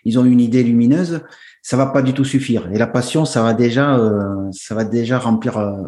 ils 0.05 0.19
ont 0.19 0.25
une 0.25 0.41
idée 0.41 0.63
lumineuse, 0.63 1.21
ça 1.61 1.77
va 1.77 1.85
pas 1.85 2.01
du 2.01 2.13
tout 2.13 2.25
suffire. 2.25 2.67
Et 2.73 2.79
la 2.79 2.87
passion, 2.87 3.25
ça 3.25 3.43
va 3.43 3.53
déjà, 3.53 3.95
euh, 3.95 4.49
ça 4.51 4.73
va 4.73 4.85
déjà 4.85 5.19
remplir 5.19 5.59
euh, 5.59 5.83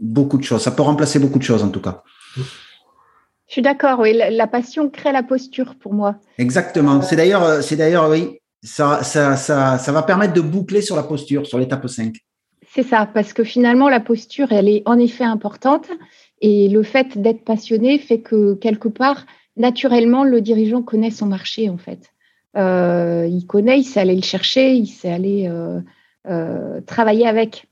beaucoup 0.00 0.36
de 0.36 0.42
choses. 0.42 0.62
Ça 0.62 0.72
peut 0.72 0.82
remplacer 0.82 1.20
beaucoup 1.20 1.38
de 1.38 1.44
choses 1.44 1.62
en 1.62 1.68
tout 1.68 1.80
cas. 1.80 2.02
Je 2.36 3.52
suis 3.52 3.62
d'accord. 3.62 4.00
Oui, 4.00 4.12
la, 4.12 4.46
passion 4.48 4.90
crée 4.90 5.12
la 5.12 5.22
posture 5.22 5.76
pour 5.80 5.94
moi. 5.94 6.16
Exactement. 6.38 7.02
C'est 7.02 7.14
d'ailleurs, 7.14 7.62
c'est 7.62 7.76
d'ailleurs, 7.76 8.10
oui, 8.10 8.40
ça, 8.64 9.04
ça, 9.04 9.36
ça, 9.36 9.78
ça 9.78 9.92
va 9.92 10.02
permettre 10.02 10.32
de 10.32 10.40
boucler 10.40 10.82
sur 10.82 10.96
la 10.96 11.04
posture, 11.04 11.46
sur 11.46 11.58
l'étape 11.58 11.86
5. 11.86 12.16
C'est 12.76 12.82
ça, 12.82 13.06
parce 13.06 13.32
que 13.32 13.42
finalement, 13.42 13.88
la 13.88 14.00
posture, 14.00 14.52
elle 14.52 14.68
est 14.68 14.82
en 14.84 14.98
effet 14.98 15.24
importante. 15.24 15.88
Et 16.42 16.68
le 16.68 16.82
fait 16.82 17.16
d'être 17.16 17.42
passionné 17.42 17.98
fait 17.98 18.20
que 18.20 18.52
quelque 18.52 18.88
part, 18.88 19.24
naturellement, 19.56 20.24
le 20.24 20.42
dirigeant 20.42 20.82
connaît 20.82 21.10
son 21.10 21.24
marché, 21.24 21.70
en 21.70 21.78
fait. 21.78 22.12
Euh, 22.54 23.26
il 23.30 23.46
connaît, 23.46 23.78
il 23.78 23.84
sait 23.84 24.00
aller 24.00 24.14
le 24.14 24.20
chercher, 24.20 24.74
il 24.74 24.88
sait 24.88 25.10
aller 25.10 25.48
euh, 25.48 25.80
euh, 26.28 26.82
travailler 26.82 27.26
avec. 27.26 27.66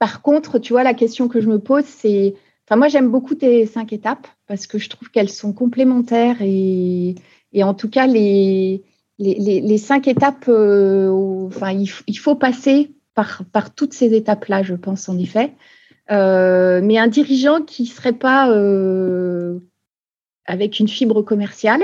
Par 0.00 0.22
contre, 0.22 0.58
tu 0.58 0.72
vois, 0.72 0.82
la 0.82 0.94
question 0.94 1.28
que 1.28 1.40
je 1.40 1.48
me 1.48 1.60
pose, 1.60 1.84
c'est. 1.84 2.34
Enfin, 2.66 2.76
moi, 2.76 2.88
j'aime 2.88 3.12
beaucoup 3.12 3.36
tes 3.36 3.64
cinq 3.64 3.92
étapes 3.92 4.26
parce 4.48 4.66
que 4.66 4.78
je 4.78 4.88
trouve 4.90 5.08
qu'elles 5.12 5.28
sont 5.28 5.52
complémentaires 5.52 6.38
et, 6.40 7.14
et 7.52 7.62
en 7.62 7.74
tout 7.74 7.88
cas, 7.88 8.08
les, 8.08 8.82
les, 9.20 9.60
les, 9.60 9.78
cinq 9.78 10.08
étapes, 10.08 10.48
enfin, 10.48 11.70
il, 11.70 11.88
il, 12.08 12.18
faut 12.18 12.34
passer 12.34 12.90
par, 13.14 13.74
toutes 13.74 13.92
ces 13.92 14.14
étapes-là, 14.14 14.62
je 14.62 14.74
pense, 14.74 15.08
en 15.08 15.18
effet. 15.18 15.54
Euh, 16.10 16.80
mais 16.82 16.98
un 16.98 17.06
dirigeant 17.06 17.62
qui 17.62 17.82
ne 17.82 17.88
serait 17.88 18.12
pas 18.12 18.50
euh, 18.50 19.60
avec 20.46 20.80
une 20.80 20.88
fibre 20.88 21.22
commerciale, 21.22 21.82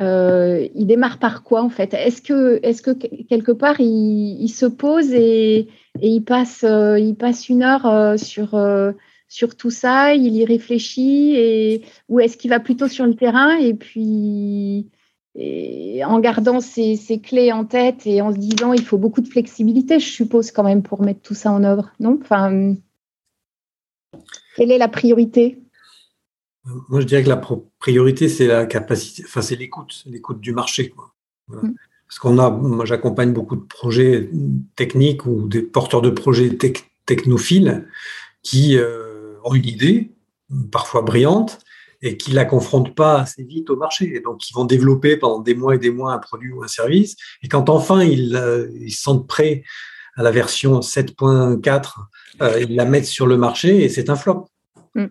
euh, 0.00 0.66
il 0.74 0.86
démarre 0.86 1.18
par 1.18 1.42
quoi 1.42 1.62
en 1.62 1.68
fait? 1.68 1.92
Est-ce 1.92 2.22
que, 2.22 2.58
est 2.62 2.82
que 2.82 2.92
quelque 2.92 3.52
part 3.52 3.80
il, 3.80 4.48
se 4.48 4.64
pose 4.64 5.12
et, 5.12 5.68
il, 6.00 6.22
passe, 6.22 6.64
il 6.64 7.16
passe 7.18 7.50
une 7.50 7.62
heure 7.62 8.18
sur, 8.18 8.58
sur 9.28 9.56
tout 9.56 9.70
ça, 9.70 10.14
il 10.14 10.34
y 10.34 10.44
réfléchit 10.46 11.34
et, 11.34 11.84
ou 12.08 12.20
est-ce 12.20 12.38
qu'il 12.38 12.50
va 12.50 12.60
plutôt 12.60 12.88
sur 12.88 13.04
le 13.04 13.14
terrain 13.14 13.58
et 13.58 13.74
puis 13.74 14.90
et 15.36 16.04
en 16.04 16.18
gardant 16.18 16.60
ces, 16.60 16.96
clés 17.22 17.52
en 17.52 17.64
tête 17.64 18.06
et 18.06 18.20
en 18.20 18.32
se 18.32 18.38
disant 18.38 18.72
il 18.72 18.84
faut 18.84 18.98
beaucoup 18.98 19.20
de 19.20 19.28
flexibilité, 19.28 20.00
je 20.00 20.10
suppose 20.10 20.50
quand 20.50 20.64
même 20.64 20.82
pour 20.82 21.02
mettre 21.02 21.20
tout 21.22 21.34
ça 21.34 21.52
en 21.52 21.62
œuvre, 21.62 21.92
non? 22.00 22.18
Enfin, 22.20 22.74
quelle 24.56 24.72
est 24.72 24.78
la 24.78 24.88
priorité? 24.88 25.62
Moi, 26.88 27.00
je 27.00 27.06
dirais 27.06 27.22
que 27.22 27.28
la 27.28 27.40
priorité 27.78 28.28
c'est 28.28 28.46
la 28.46 28.66
capacité, 28.66 29.22
enfin 29.24 29.40
c'est 29.40 29.56
l'écoute, 29.56 30.02
l'écoute 30.06 30.40
du 30.40 30.52
marché, 30.52 30.90
quoi. 30.90 31.14
Mm. 31.48 31.74
Parce 32.06 32.18
qu'on 32.18 32.38
a, 32.38 32.50
moi 32.50 32.84
j'accompagne 32.84 33.32
beaucoup 33.32 33.54
de 33.54 33.62
projets 33.62 34.28
techniques 34.74 35.26
ou 35.26 35.46
des 35.46 35.62
porteurs 35.62 36.02
de 36.02 36.10
projets 36.10 36.58
technophiles 37.06 37.86
qui 38.42 38.76
euh, 38.76 39.36
ont 39.44 39.54
une 39.54 39.66
idée, 39.66 40.10
parfois 40.72 41.02
brillante, 41.02 41.60
et 42.02 42.16
qui 42.16 42.32
la 42.32 42.44
confrontent 42.44 42.94
pas 42.94 43.20
assez 43.20 43.44
vite 43.44 43.70
au 43.70 43.76
marché. 43.76 44.14
Et 44.14 44.20
donc, 44.20 44.48
ils 44.48 44.54
vont 44.54 44.64
développer 44.64 45.16
pendant 45.16 45.40
des 45.40 45.54
mois 45.54 45.74
et 45.74 45.78
des 45.78 45.90
mois 45.90 46.12
un 46.12 46.18
produit 46.18 46.50
ou 46.50 46.62
un 46.62 46.68
service. 46.68 47.16
Et 47.42 47.48
quand 47.48 47.68
enfin 47.68 48.02
ils, 48.02 48.36
euh, 48.36 48.68
ils 48.80 48.92
se 48.92 49.02
sentent 49.02 49.26
prêts 49.26 49.64
à 50.16 50.22
la 50.22 50.30
version 50.30 50.80
7.4, 50.80 51.94
euh, 52.42 52.60
ils 52.60 52.74
la 52.74 52.84
mettent 52.84 53.06
sur 53.06 53.26
le 53.26 53.36
marché 53.36 53.84
et 53.84 53.88
c'est 53.88 54.10
un 54.10 54.16
flop. 54.16 54.48
Mm. 54.94 55.06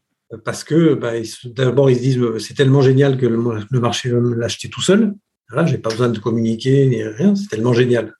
Parce 0.45 0.63
que 0.63 0.93
bah, 0.93 1.13
d'abord, 1.45 1.89
ils 1.89 1.97
se 1.97 2.01
disent 2.01 2.17
euh, 2.19 2.39
c'est 2.39 2.53
tellement 2.53 2.81
génial 2.81 3.17
que 3.17 3.25
le, 3.25 3.79
marché 3.79 4.09
va 4.09 4.19
me 4.19 4.35
l'acheter 4.35 4.69
tout 4.69 4.81
seul. 4.81 5.15
Là, 5.51 5.65
j'ai 5.65 5.79
pas 5.79 5.89
besoin 5.89 6.09
de 6.09 6.19
communiquer 6.19 6.85
ni 6.85 7.03
rien, 7.03 7.35
c'est 7.35 7.47
tellement 7.47 7.73
génial. 7.73 8.13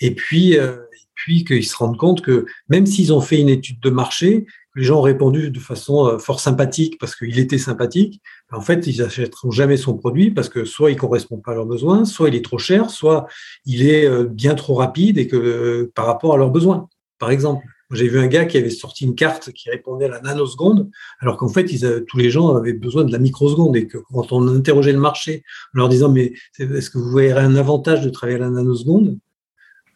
Et 0.00 0.14
puis, 0.14 0.58
euh, 0.58 0.76
puis 1.14 1.44
qu'ils 1.44 1.64
se 1.64 1.76
rendent 1.76 1.96
compte 1.96 2.20
que 2.20 2.44
même 2.68 2.84
s'ils 2.84 3.12
ont 3.12 3.20
fait 3.20 3.40
une 3.40 3.48
étude 3.48 3.80
de 3.80 3.90
marché, 3.90 4.46
les 4.74 4.84
gens 4.84 4.98
ont 4.98 5.02
répondu 5.02 5.50
de 5.50 5.58
façon 5.58 6.06
euh, 6.06 6.18
fort 6.18 6.40
sympathique 6.40 6.98
parce 6.98 7.14
qu'il 7.14 7.38
était 7.38 7.58
sympathique. 7.58 8.22
En 8.50 8.60
fait, 8.60 8.86
ils 8.86 8.98
n'achèteront 8.98 9.50
jamais 9.50 9.76
son 9.76 9.96
produit 9.96 10.30
parce 10.30 10.48
que 10.48 10.64
soit 10.64 10.90
il 10.90 10.96
correspond 10.96 11.38
pas 11.38 11.52
à 11.52 11.54
leurs 11.54 11.66
besoins, 11.66 12.04
soit 12.04 12.28
il 12.28 12.34
est 12.34 12.44
trop 12.44 12.58
cher, 12.58 12.90
soit 12.90 13.26
il 13.66 13.86
est 13.86 14.06
euh, 14.06 14.24
bien 14.24 14.54
trop 14.54 14.74
rapide 14.74 15.18
et 15.18 15.26
que 15.26 15.36
euh, 15.36 15.92
par 15.94 16.06
rapport 16.06 16.34
à 16.34 16.36
leurs 16.36 16.50
besoins. 16.50 16.88
Par 17.18 17.30
exemple, 17.30 17.64
j'ai 17.92 18.08
vu 18.08 18.18
un 18.18 18.26
gars 18.26 18.46
qui 18.46 18.56
avait 18.56 18.70
sorti 18.70 19.04
une 19.04 19.14
carte 19.14 19.52
qui 19.52 19.68
répondait 19.68 20.06
à 20.06 20.08
la 20.08 20.20
nanoseconde, 20.22 20.90
alors 21.20 21.36
qu'en 21.36 21.50
fait, 21.50 21.66
tous 22.08 22.16
les 22.16 22.30
gens 22.30 22.56
avaient 22.56 22.72
besoin 22.72 23.04
de 23.04 23.12
la 23.12 23.18
microseconde 23.18 23.76
et 23.76 23.86
que 23.86 23.98
quand 23.98 24.32
on 24.32 24.48
interrogeait 24.48 24.94
le 24.94 24.98
marché 24.98 25.44
en 25.74 25.80
leur 25.80 25.88
disant 25.90 26.08
mais 26.08 26.32
est-ce 26.58 26.88
que 26.88 26.96
vous 26.96 27.10
voyez 27.10 27.32
un 27.32 27.54
avantage 27.54 28.02
de 28.02 28.08
travailler 28.08 28.38
à 28.38 28.40
la 28.40 28.50
nanoseconde? 28.50 29.18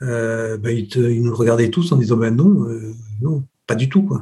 Ben, 0.03 0.61
ils, 0.67 1.23
nous 1.23 1.35
regardaient 1.35 1.71
tous 1.71 1.91
en 1.91 1.97
disant 1.97 2.19
ben 2.19 2.37
non, 2.37 2.67
non, 3.23 3.45
pas 3.67 3.75
du 3.75 3.89
tout. 3.89 4.21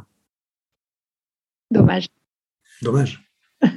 Dommage. 1.74 2.08
Dommage. 2.82 3.20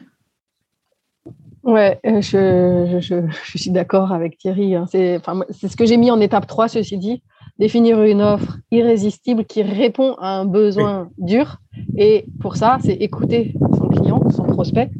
Ouais, 1.63 1.99
euh, 2.05 2.21
je, 2.21 2.97
je, 3.01 3.57
suis 3.57 3.71
d'accord 3.71 4.13
avec 4.13 4.37
Thierry. 4.37 4.73
Hein. 4.73 4.85
C'est 4.89 5.17
enfin, 5.17 5.41
ce 5.51 5.75
que 5.75 5.85
j'ai 5.85 5.97
mis 5.97 6.09
en 6.09 6.21
étape 6.21 6.47
3, 6.47 6.69
ceci 6.69 6.97
dit. 6.97 7.21
Définir 7.59 8.01
une 8.03 8.21
offre 8.21 8.59
irrésistible 8.71 9.43
qui 9.43 9.63
répond 9.63 10.13
à 10.13 10.29
un 10.39 10.45
besoin 10.45 11.09
dur 11.17 11.57
Et 11.97 12.25
pour 12.39 12.55
ça, 12.55 12.77
c'est 12.81 12.93
écouter 12.93 13.53
son 13.77 13.89
client, 13.89 14.21
son 14.29 14.43
prospect. 14.43 14.91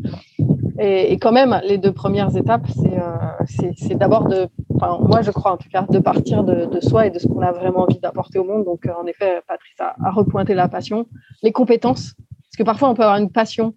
Et, 0.77 1.17
quand 1.19 1.31
même, 1.31 1.57
les 1.63 1.77
deux 1.77 1.93
premières 1.93 2.35
étapes, 2.35 2.67
c'est 3.45 3.95
d'abord 3.95 4.27
de, 4.27 4.47
enfin, 4.75 4.99
moi 5.01 5.21
je 5.21 5.31
crois 5.31 5.53
en 5.53 5.57
tout 5.57 5.69
cas, 5.69 5.85
de 5.89 5.99
partir 5.99 6.43
de, 6.43 6.79
soi 6.81 7.07
et 7.07 7.11
de 7.11 7.19
ce 7.19 7.27
qu'on 7.27 7.41
a 7.41 7.53
vraiment 7.53 7.83
envie 7.83 7.99
d'apporter 7.99 8.39
au 8.39 8.43
monde. 8.43 8.65
Donc, 8.65 8.85
en 8.87 9.05
effet, 9.05 9.41
Patrice 9.47 9.79
a, 9.79 9.95
a 10.03 10.11
repointé 10.11 10.53
la 10.53 10.67
passion, 10.67 11.05
les 11.43 11.53
compétences, 11.53 12.13
parce 12.57 12.65
que 12.65 12.71
parfois 12.71 12.89
on 12.89 12.95
peut 12.95 13.03
avoir 13.03 13.19
une 13.19 13.31
passion 13.31 13.75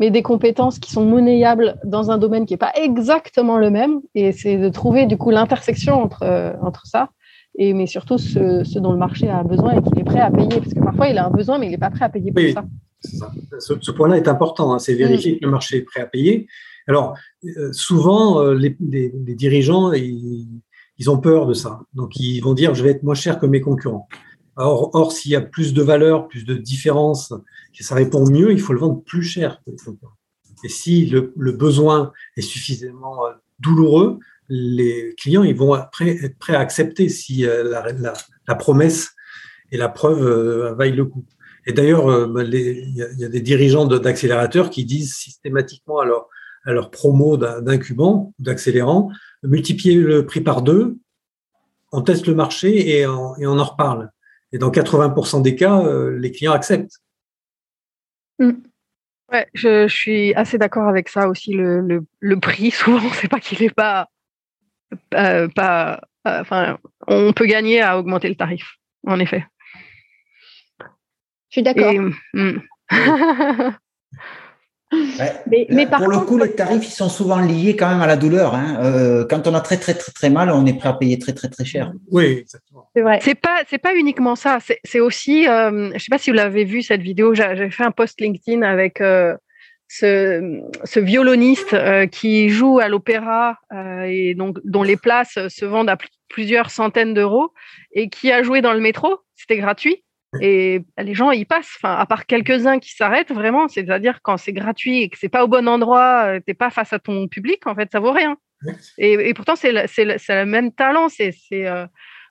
mais 0.00 0.10
des 0.10 0.22
compétences 0.22 0.78
qui 0.78 0.90
sont 0.90 1.04
monnayables 1.04 1.78
dans 1.84 2.10
un 2.10 2.18
domaine 2.18 2.46
qui 2.46 2.54
n'est 2.54 2.58
pas 2.58 2.72
exactement 2.74 3.58
le 3.58 3.70
même. 3.70 4.00
Et 4.16 4.32
c'est 4.32 4.56
de 4.56 4.68
trouver 4.68 5.06
du 5.06 5.16
coup 5.16 5.30
l'intersection 5.30 6.02
entre, 6.02 6.24
euh, 6.24 6.54
entre 6.60 6.86
ça, 6.86 7.10
et, 7.56 7.72
mais 7.72 7.86
surtout 7.86 8.18
ce, 8.18 8.78
dont 8.80 8.90
le 8.90 8.98
marché 8.98 9.28
a 9.28 9.44
besoin 9.44 9.78
et 9.78 9.82
qu'il 9.82 9.98
est 10.00 10.04
prêt 10.04 10.18
à 10.18 10.30
payer. 10.30 10.48
Parce 10.48 10.74
que 10.74 10.80
parfois, 10.80 11.08
il 11.08 11.18
a 11.18 11.26
un 11.26 11.30
besoin, 11.30 11.58
mais 11.58 11.66
il 11.66 11.70
n'est 11.70 11.78
pas 11.78 11.90
prêt 11.90 12.04
à 12.04 12.08
payer 12.08 12.32
pour 12.32 12.42
ça. 12.52 12.64
Ce, 13.60 13.90
point-là 13.92 14.16
est 14.16 14.26
important, 14.26 14.72
hein. 14.72 14.80
c'est 14.80 14.94
vérifier 14.94 15.38
que 15.38 15.44
le 15.44 15.50
marché 15.52 15.76
est 15.76 15.82
prêt 15.82 16.00
à 16.00 16.06
payer. 16.06 16.48
Alors, 16.88 17.14
euh, 17.44 17.72
souvent, 17.72 18.42
euh, 18.42 18.54
les, 18.54 18.76
dirigeants, 19.36 19.92
ils, 19.92 20.48
ils, 20.98 21.10
ont 21.10 21.18
peur 21.18 21.46
de 21.46 21.54
ça. 21.54 21.80
Donc, 21.94 22.16
ils 22.16 22.40
vont 22.40 22.54
dire, 22.54 22.74
je 22.74 22.82
vais 22.82 22.90
être 22.90 23.04
moins 23.04 23.14
cher 23.14 23.38
que 23.38 23.46
mes 23.46 23.60
concurrents. 23.60 24.08
Or, 24.56 25.12
s'il 25.12 25.32
y 25.32 25.36
a 25.36 25.40
plus 25.40 25.72
de 25.72 25.82
valeur, 25.82 26.28
plus 26.28 26.44
de 26.44 26.54
différence, 26.54 27.32
que 27.76 27.84
ça 27.84 27.94
répond 27.94 28.28
mieux, 28.28 28.52
il 28.52 28.60
faut 28.60 28.72
le 28.72 28.80
vendre 28.80 29.02
plus 29.02 29.22
cher. 29.22 29.62
Et 30.64 30.68
si 30.68 31.06
le, 31.06 31.32
besoin 31.52 32.12
est 32.36 32.42
suffisamment 32.42 33.26
euh, 33.26 33.32
douloureux, 33.60 34.18
les 34.48 35.14
clients 35.18 35.42
ils 35.42 35.56
vont 35.56 35.74
être 35.76 36.38
prêts 36.38 36.54
à 36.54 36.60
accepter 36.60 37.08
si 37.08 37.46
euh, 37.46 37.82
la, 38.46 38.54
promesse 38.54 39.12
et 39.70 39.78
la 39.78 39.88
preuve 39.88 40.26
euh, 40.26 40.74
vaillent 40.74 40.96
le 40.96 41.06
coup. 41.06 41.24
Et 41.66 41.72
d'ailleurs, 41.72 42.28
bah, 42.28 42.42
il 42.42 42.94
y, 42.96 43.24
a 43.24 43.28
des 43.28 43.40
dirigeants 43.40 43.86
d'accélérateurs 43.86 44.68
qui 44.68 44.84
disent 44.84 45.14
systématiquement 45.14 46.00
à 46.00 46.04
leur, 46.04 46.26
à 46.64 46.72
leur 46.72 46.90
promo 46.90 47.36
d'incubant, 47.36 48.34
d'accélérant, 48.40 49.12
multiplier 49.44 49.94
le 49.94 50.26
prix 50.26 50.40
par 50.40 50.62
deux, 50.62 50.98
on 51.92 52.02
teste 52.02 52.26
le 52.26 52.34
marché 52.34 52.98
et 52.98 53.06
on, 53.06 53.36
et 53.36 53.46
on 53.46 53.60
en 53.60 53.64
reparle. 53.64 54.10
Et 54.52 54.58
dans 54.58 54.70
80% 54.70 55.42
des 55.42 55.56
cas, 55.56 55.80
euh, 55.80 56.18
les 56.18 56.30
clients 56.30 56.52
acceptent. 56.52 56.98
Mm. 58.38 58.52
Ouais, 59.32 59.46
je, 59.54 59.88
suis 59.88 60.34
assez 60.34 60.58
d'accord 60.58 60.88
avec 60.88 61.08
ça 61.08 61.28
aussi. 61.28 61.54
Le, 61.54 62.04
prix, 62.36 62.70
souvent, 62.70 63.10
c'est 63.14 63.28
pas 63.28 63.40
qu'il 63.40 63.60
n'est 63.60 63.70
pas, 63.70 64.08
euh, 65.14 65.48
pas, 65.48 66.02
euh, 66.26 66.40
enfin, 66.40 66.78
on 67.06 67.32
peut 67.32 67.46
gagner 67.46 67.80
à 67.80 67.98
augmenter 67.98 68.28
le 68.28 68.34
tarif, 68.34 68.76
en 69.06 69.18
effet. 69.18 69.46
Je 70.80 71.60
suis 71.60 71.62
d'accord. 71.62 71.94
Mm. 72.34 72.58
mais, 75.46 75.86
pour 75.86 76.08
le 76.08 76.18
coup, 76.18 76.38
les 76.38 76.52
tarifs 76.52 76.86
ils 76.86 76.92
sont 76.92 77.08
souvent 77.08 77.40
liés 77.40 77.76
quand 77.76 77.88
même 77.88 78.02
à 78.02 78.06
la 78.06 78.16
douleur. 78.16 78.54
Hein. 78.54 78.78
Euh, 78.82 79.26
quand 79.28 79.46
on 79.46 79.54
a 79.54 79.60
très 79.60 79.78
très 79.78 79.94
très 79.94 80.12
très 80.12 80.30
mal, 80.30 80.50
on 80.50 80.66
est 80.66 80.74
prêt 80.74 80.88
à 80.88 80.92
payer 80.92 81.18
très 81.18 81.32
très 81.32 81.48
très 81.48 81.64
cher. 81.64 81.92
Oui, 82.10 82.24
exactement. 82.24 82.88
C'est 82.94 83.02
vrai. 83.02 83.18
C'est 83.22 83.34
pas 83.34 83.62
c'est 83.68 83.78
pas 83.78 83.94
uniquement 83.94 84.36
ça. 84.36 84.58
C'est 84.84 85.00
aussi, 85.00 85.48
euh, 85.48 85.90
je 85.94 85.98
sais 85.98 86.10
pas 86.10 86.18
si 86.18 86.30
vous 86.30 86.36
l'avez 86.36 86.64
vu 86.64 86.82
cette 86.82 87.02
vidéo. 87.02 87.34
J'ai 87.34 87.70
fait 87.70 87.84
un 87.84 87.90
post 87.90 88.20
LinkedIn 88.20 88.62
avec 88.62 89.00
euh, 89.00 89.34
ce, 89.88 90.60
ce, 90.84 91.00
violoniste 91.00 91.76
qui 92.10 92.48
joue 92.48 92.78
à 92.78 92.88
l'opéra 92.88 93.58
et 94.06 94.34
donc 94.34 94.58
dont 94.64 94.82
les 94.82 94.96
places 94.96 95.38
se 95.48 95.64
vendent 95.64 95.90
à 95.90 95.98
plusieurs 96.28 96.70
centaines 96.70 97.14
d'euros 97.14 97.52
et 97.92 98.08
qui 98.08 98.32
a 98.32 98.42
joué 98.42 98.60
dans 98.62 98.72
le 98.72 98.80
métro. 98.80 99.18
C'était 99.36 99.58
gratuit. 99.58 100.02
Et 100.40 100.80
les 100.96 101.14
gens 101.14 101.30
y 101.30 101.44
passent, 101.44 101.76
enfin, 101.76 101.94
à 101.94 102.06
part 102.06 102.24
quelques-uns 102.24 102.78
qui 102.78 102.94
s'arrêtent 102.94 103.32
vraiment, 103.32 103.68
c'est-à-dire 103.68 104.20
quand 104.22 104.38
c'est 104.38 104.54
gratuit 104.54 105.02
et 105.02 105.08
que 105.10 105.18
c'est 105.18 105.28
pas 105.28 105.44
au 105.44 105.48
bon 105.48 105.68
endroit, 105.68 106.24
euh, 106.24 106.40
t'es 106.40 106.54
pas 106.54 106.70
face 106.70 106.92
à 106.92 106.98
ton 106.98 107.28
public, 107.28 107.66
en 107.66 107.74
fait, 107.74 107.90
ça 107.92 108.00
vaut 108.00 108.12
rien. 108.12 108.36
Et, 108.96 109.34
pourtant, 109.34 109.56
c'est 109.56 109.72
le, 109.72 109.82
le, 109.82 110.44
même 110.44 110.72
talent. 110.72 111.08
C'est, 111.08 111.34
euh, 111.52 111.86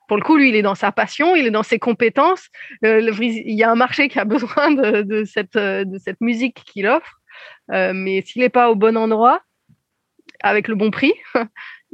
pour 0.08 0.16
le 0.16 0.22
coup, 0.24 0.36
lui, 0.36 0.48
il 0.48 0.56
est 0.56 0.62
dans 0.62 0.74
sa 0.74 0.90
passion, 0.90 1.36
il 1.36 1.46
est 1.46 1.50
dans 1.50 1.62
ses 1.62 1.78
compétences. 1.78 2.48
Euh, 2.84 3.12
il 3.20 3.54
y 3.54 3.62
a 3.62 3.70
un 3.70 3.76
marché 3.76 4.08
qui 4.08 4.18
a 4.18 4.24
besoin 4.24 4.72
de, 4.72 5.24
cette, 5.24 5.56
de 5.56 5.98
cette 5.98 6.20
musique 6.20 6.64
qu'il 6.64 6.88
offre, 6.88 7.20
mais 7.68 8.22
s'il 8.22 8.42
n'est 8.42 8.48
pas 8.48 8.70
au 8.70 8.74
bon 8.74 8.96
endroit, 8.96 9.42
avec 10.42 10.66
le 10.66 10.74
bon 10.74 10.90
prix, 10.90 11.12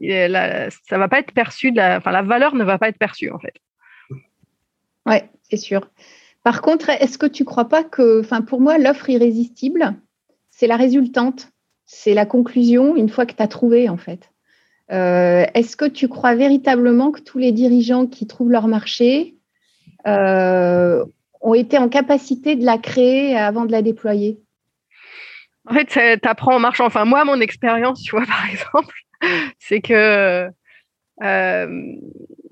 ça 0.01 0.99
va 0.99 1.09
pas 1.09 1.18
être 1.18 1.33
perçu, 1.33 1.71
la, 1.71 1.99
enfin, 1.99 2.12
la 2.12 2.23
valeur 2.23 2.55
ne 2.55 2.64
va 2.64 2.79
pas 2.79 2.88
être 2.88 2.99
perçue, 2.99 3.31
en 3.31 3.38
fait. 3.38 3.55
Ouais, 5.09 5.29
c'est 5.51 5.57
sûr. 5.57 5.90
Par 6.44 6.62
contre, 6.62 6.90
est-ce 6.90 7.18
que 7.18 7.27
tu 7.27 7.42
ne 7.42 7.47
crois 7.47 7.68
pas 7.68 7.83
que, 7.83 8.21
enfin, 8.21 8.42
pour 8.42 8.61
moi, 8.61 8.79
l'offre 8.79 9.11
irrésistible, 9.11 9.94
c'est 10.51 10.66
la 10.66 10.77
résultante, 10.77 11.49
c'est 11.85 12.14
la 12.14 12.27
conclusion 12.27 12.97
une 12.97 13.09
fois 13.09 13.27
que 13.27 13.35
tu 13.35 13.42
as 13.42 13.49
trouvé, 13.49 13.88
en 13.88 13.97
fait. 13.97 14.31
Euh, 14.90 15.44
est-ce 15.55 15.77
que 15.77 15.85
tu 15.85 16.09
crois 16.09 16.35
véritablement 16.35 17.11
que 17.11 17.21
tous 17.21 17.38
les 17.38 17.53
dirigeants 17.53 18.07
qui 18.07 18.27
trouvent 18.27 18.51
leur 18.51 18.68
marché 18.68 19.35
euh, 20.07 21.05
ont 21.40 21.55
été 21.55 21.77
en 21.77 21.88
capacité 21.88 22.57
de 22.57 22.64
la 22.64 22.79
créer 22.79 23.37
avant 23.37 23.66
de 23.66 23.73
la 23.73 23.83
déployer? 23.83 24.40
En 25.68 25.75
fait, 25.75 26.18
tu 26.21 26.29
apprends 26.29 26.57
en 26.57 26.61
marchant. 26.61 26.87
Enfin, 26.87 27.05
moi, 27.05 27.25
mon 27.25 27.40
expérience, 27.40 28.03
tu 28.03 28.12
vois, 28.12 28.25
par 28.27 28.49
exemple, 28.51 28.94
c'est 29.59 29.81
que 29.81 30.49
euh, 31.23 31.97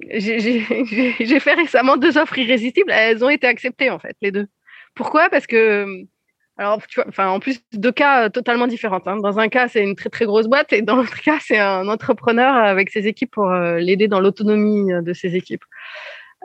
j'ai 0.11 1.41
fait 1.41 1.55
récemment 1.55 1.97
deux 1.97 2.19
offres 2.19 2.39
irrésistibles. 2.39 2.91
Elles 2.91 3.25
ont 3.25 3.31
été 3.31 3.47
acceptées, 3.47 3.91
en 3.91 3.99
fait, 3.99 4.17
les 4.21 4.31
deux. 4.31 4.47
Pourquoi? 4.95 5.29
Parce 5.29 5.47
que, 5.47 5.87
alors, 6.57 6.85
tu 6.87 7.01
vois, 7.01 7.09
enfin, 7.09 7.29
en 7.29 7.41
plus, 7.41 7.61
deux 7.73 7.93
cas 7.93 8.31
totalement 8.31 8.67
différents. 8.67 9.03
Hein. 9.07 9.17
Dans 9.17 9.39
un 9.39 9.49
cas, 9.49 9.69
c'est 9.69 9.83
une 9.83 9.95
très, 9.95 10.09
très 10.09 10.25
grosse 10.25 10.47
boîte 10.47 10.73
et 10.73 10.83
dans 10.83 10.97
l'autre 10.97 11.21
cas, 11.21 11.39
c'est 11.41 11.59
un 11.59 11.89
entrepreneur 11.89 12.55
avec 12.55 12.91
ses 12.91 13.07
équipes 13.07 13.31
pour 13.31 13.51
euh, 13.51 13.79
l'aider 13.79 14.09
dans 14.09 14.21
l'autonomie 14.21 14.91
de 15.03 15.13
ses 15.13 15.37
équipes. 15.37 15.65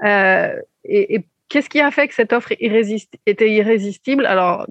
Euh, 0.03 0.53
et, 0.83 1.21
qu'est-ce 1.49 1.69
qui 1.69 1.81
a 1.81 1.91
fait 1.91 2.07
que 2.07 2.13
cette 2.13 2.33
offre 2.33 2.53
était 2.53 3.51
irrésistible? 3.51 4.25
Alors, 4.25 4.67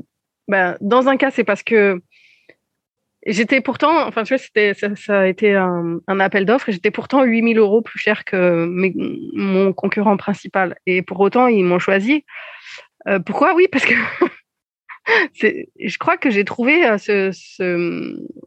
ben, 0.49 0.77
dans 0.81 1.09
un 1.09 1.17
cas, 1.17 1.31
c'est 1.31 1.45
parce 1.45 1.63
que 1.63 2.01
J'étais 3.27 3.61
pourtant, 3.61 4.07
enfin, 4.07 4.23
tu 4.25 4.35
vois, 4.35 4.75
ça, 4.97 5.21
a 5.21 5.27
été 5.27 5.55
un, 5.55 6.01
appel 6.21 6.47
d'offres 6.47 6.71
j'étais 6.71 6.91
pourtant 6.91 7.23
8000 7.23 7.59
euros 7.59 7.83
plus 7.83 7.99
cher 7.99 8.25
que 8.25 8.65
mon 8.65 9.73
concurrent 9.75 10.17
principal. 10.17 10.77
Et 10.87 11.03
pour 11.03 11.21
autant, 11.21 11.47
ils 11.47 11.65
m'ont 11.65 11.79
choisi. 11.79 12.25
Euh, 13.09 13.19
pourquoi? 13.19 13.55
Oui, 13.55 13.67
parce 13.71 13.85
que 13.85 13.95
je 15.35 15.99
crois 15.99 16.17
que 16.17 16.31
j'ai 16.31 16.45
trouvé 16.45 16.87
euh, 16.87 16.97
ce, 16.99 17.31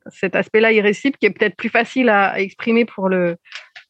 cet 0.07 0.35
aspect-là 0.35 0.71
irrésistible 0.71 1.17
qui 1.17 1.27
est 1.27 1.31
peut-être 1.31 1.55
plus 1.55 1.69
facile 1.69 2.09
à, 2.09 2.39
exprimer 2.39 2.85
pour 2.85 3.09
le 3.09 3.37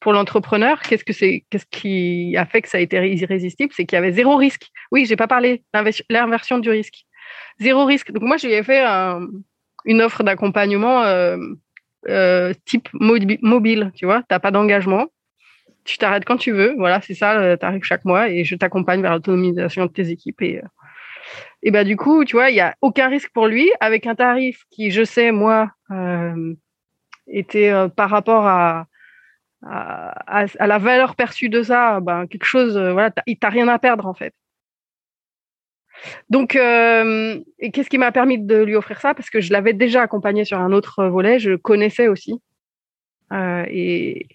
pour 0.00 0.12
l'entrepreneur. 0.12 0.82
Qu'est-ce 0.82 1.04
que 1.04 1.14
c'est 1.14 1.44
Qu'est-ce 1.48 1.66
qui 1.70 2.36
a 2.36 2.44
fait 2.44 2.60
que 2.60 2.68
ça 2.68 2.76
a 2.76 2.80
été 2.82 2.96
irrésistible? 3.14 3.72
C'est 3.74 3.86
qu'il 3.86 3.96
y 3.96 3.98
avait 3.98 4.12
zéro 4.12 4.36
risque. 4.36 4.68
Oui, 4.92 5.06
j'ai 5.06 5.16
pas 5.16 5.28
parlé 5.28 5.62
l'inversion 6.10 6.58
du 6.58 6.68
risque. 6.68 7.06
Zéro 7.58 7.86
risque. 7.86 8.12
Donc 8.12 8.22
moi, 8.22 8.36
j'ai 8.36 8.62
fait 8.62 8.80
un 8.80 9.26
une 9.84 10.02
offre 10.02 10.22
d'accompagnement 10.22 11.02
euh, 11.02 11.36
euh, 12.08 12.52
type 12.64 12.88
mobile, 12.92 13.92
tu 13.94 14.06
vois, 14.06 14.20
tu 14.20 14.26
n'as 14.30 14.38
pas 14.38 14.50
d'engagement, 14.50 15.06
tu 15.84 15.98
t'arrêtes 15.98 16.24
quand 16.24 16.36
tu 16.36 16.52
veux, 16.52 16.74
voilà, 16.76 17.00
c'est 17.00 17.14
ça, 17.14 17.38
euh, 17.38 17.56
tu 17.56 17.64
arrives 17.66 17.84
chaque 17.84 18.04
mois 18.04 18.28
et 18.28 18.44
je 18.44 18.56
t'accompagne 18.56 19.02
vers 19.02 19.12
l'autonomisation 19.12 19.86
de 19.86 19.90
tes 19.90 20.10
équipes. 20.10 20.40
Et, 20.42 20.60
et 21.62 21.70
bah, 21.70 21.84
du 21.84 21.96
coup, 21.96 22.24
tu 22.24 22.36
vois, 22.36 22.50
il 22.50 22.54
n'y 22.54 22.60
a 22.60 22.74
aucun 22.80 23.08
risque 23.08 23.30
pour 23.32 23.46
lui 23.46 23.70
avec 23.80 24.06
un 24.06 24.14
tarif 24.14 24.64
qui, 24.70 24.90
je 24.90 25.04
sais, 25.04 25.32
moi, 25.32 25.70
était 27.26 27.72
par 27.96 28.10
rapport 28.10 28.46
à, 28.46 28.86
la 29.62 30.78
valeur 30.78 31.16
perçue 31.16 31.48
de 31.48 31.62
ça, 31.62 32.00
ben, 32.00 32.26
quelque 32.26 32.44
chose, 32.44 32.78
voilà, 32.78 33.10
il 33.26 33.38
t'a 33.38 33.48
rien 33.48 33.68
à 33.68 33.78
perdre 33.78 34.06
en 34.06 34.14
fait. 34.14 34.34
Donc, 36.30 36.56
euh, 36.56 37.40
qu'est-ce 37.72 37.90
qui 37.90 37.98
m'a 37.98 38.12
permis 38.12 38.38
de 38.38 38.62
lui 38.62 38.76
offrir 38.76 39.00
ça? 39.00 39.14
Parce 39.14 39.30
que 39.30 39.40
je 39.40 39.52
l'avais 39.52 39.72
déjà 39.72 40.02
accompagné 40.02 40.44
sur 40.44 40.58
un 40.58 40.72
autre 40.72 41.04
volet, 41.04 41.38
je 41.38 41.54
connaissais 41.54 42.08
aussi. 42.08 42.40
Euh, 43.32 43.64
et, 43.68 44.28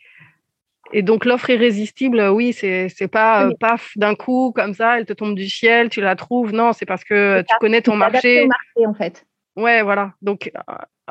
et 0.92 1.02
donc, 1.02 1.26
l'offre 1.26 1.50
irrésistible, 1.50 2.22
oui, 2.30 2.54
c'est 2.54 2.90
c'est 2.90 3.08
pas 3.08 3.48
euh, 3.48 3.54
paf 3.60 3.92
d'un 3.96 4.16
coup 4.16 4.52
comme 4.56 4.74
ça, 4.74 4.98
elle 4.98 5.06
te 5.06 5.14
tombe 5.14 5.36
du 5.36 5.50
ciel, 5.50 5.90
tu 5.90 6.02
la 6.02 6.16
trouves. 6.16 6.54
Non, 6.54 6.74
c'est 6.74 6.86
parce 6.86 7.04
que 7.04 7.42
tu 7.42 7.56
connais 7.60 7.82
ton 7.82 7.96
marché. 7.96 8.48
marché. 8.48 8.88
en 8.88 8.94
fait. 8.94 9.26
Ouais, 9.56 9.82
voilà. 9.82 10.14
Donc, 10.22 10.52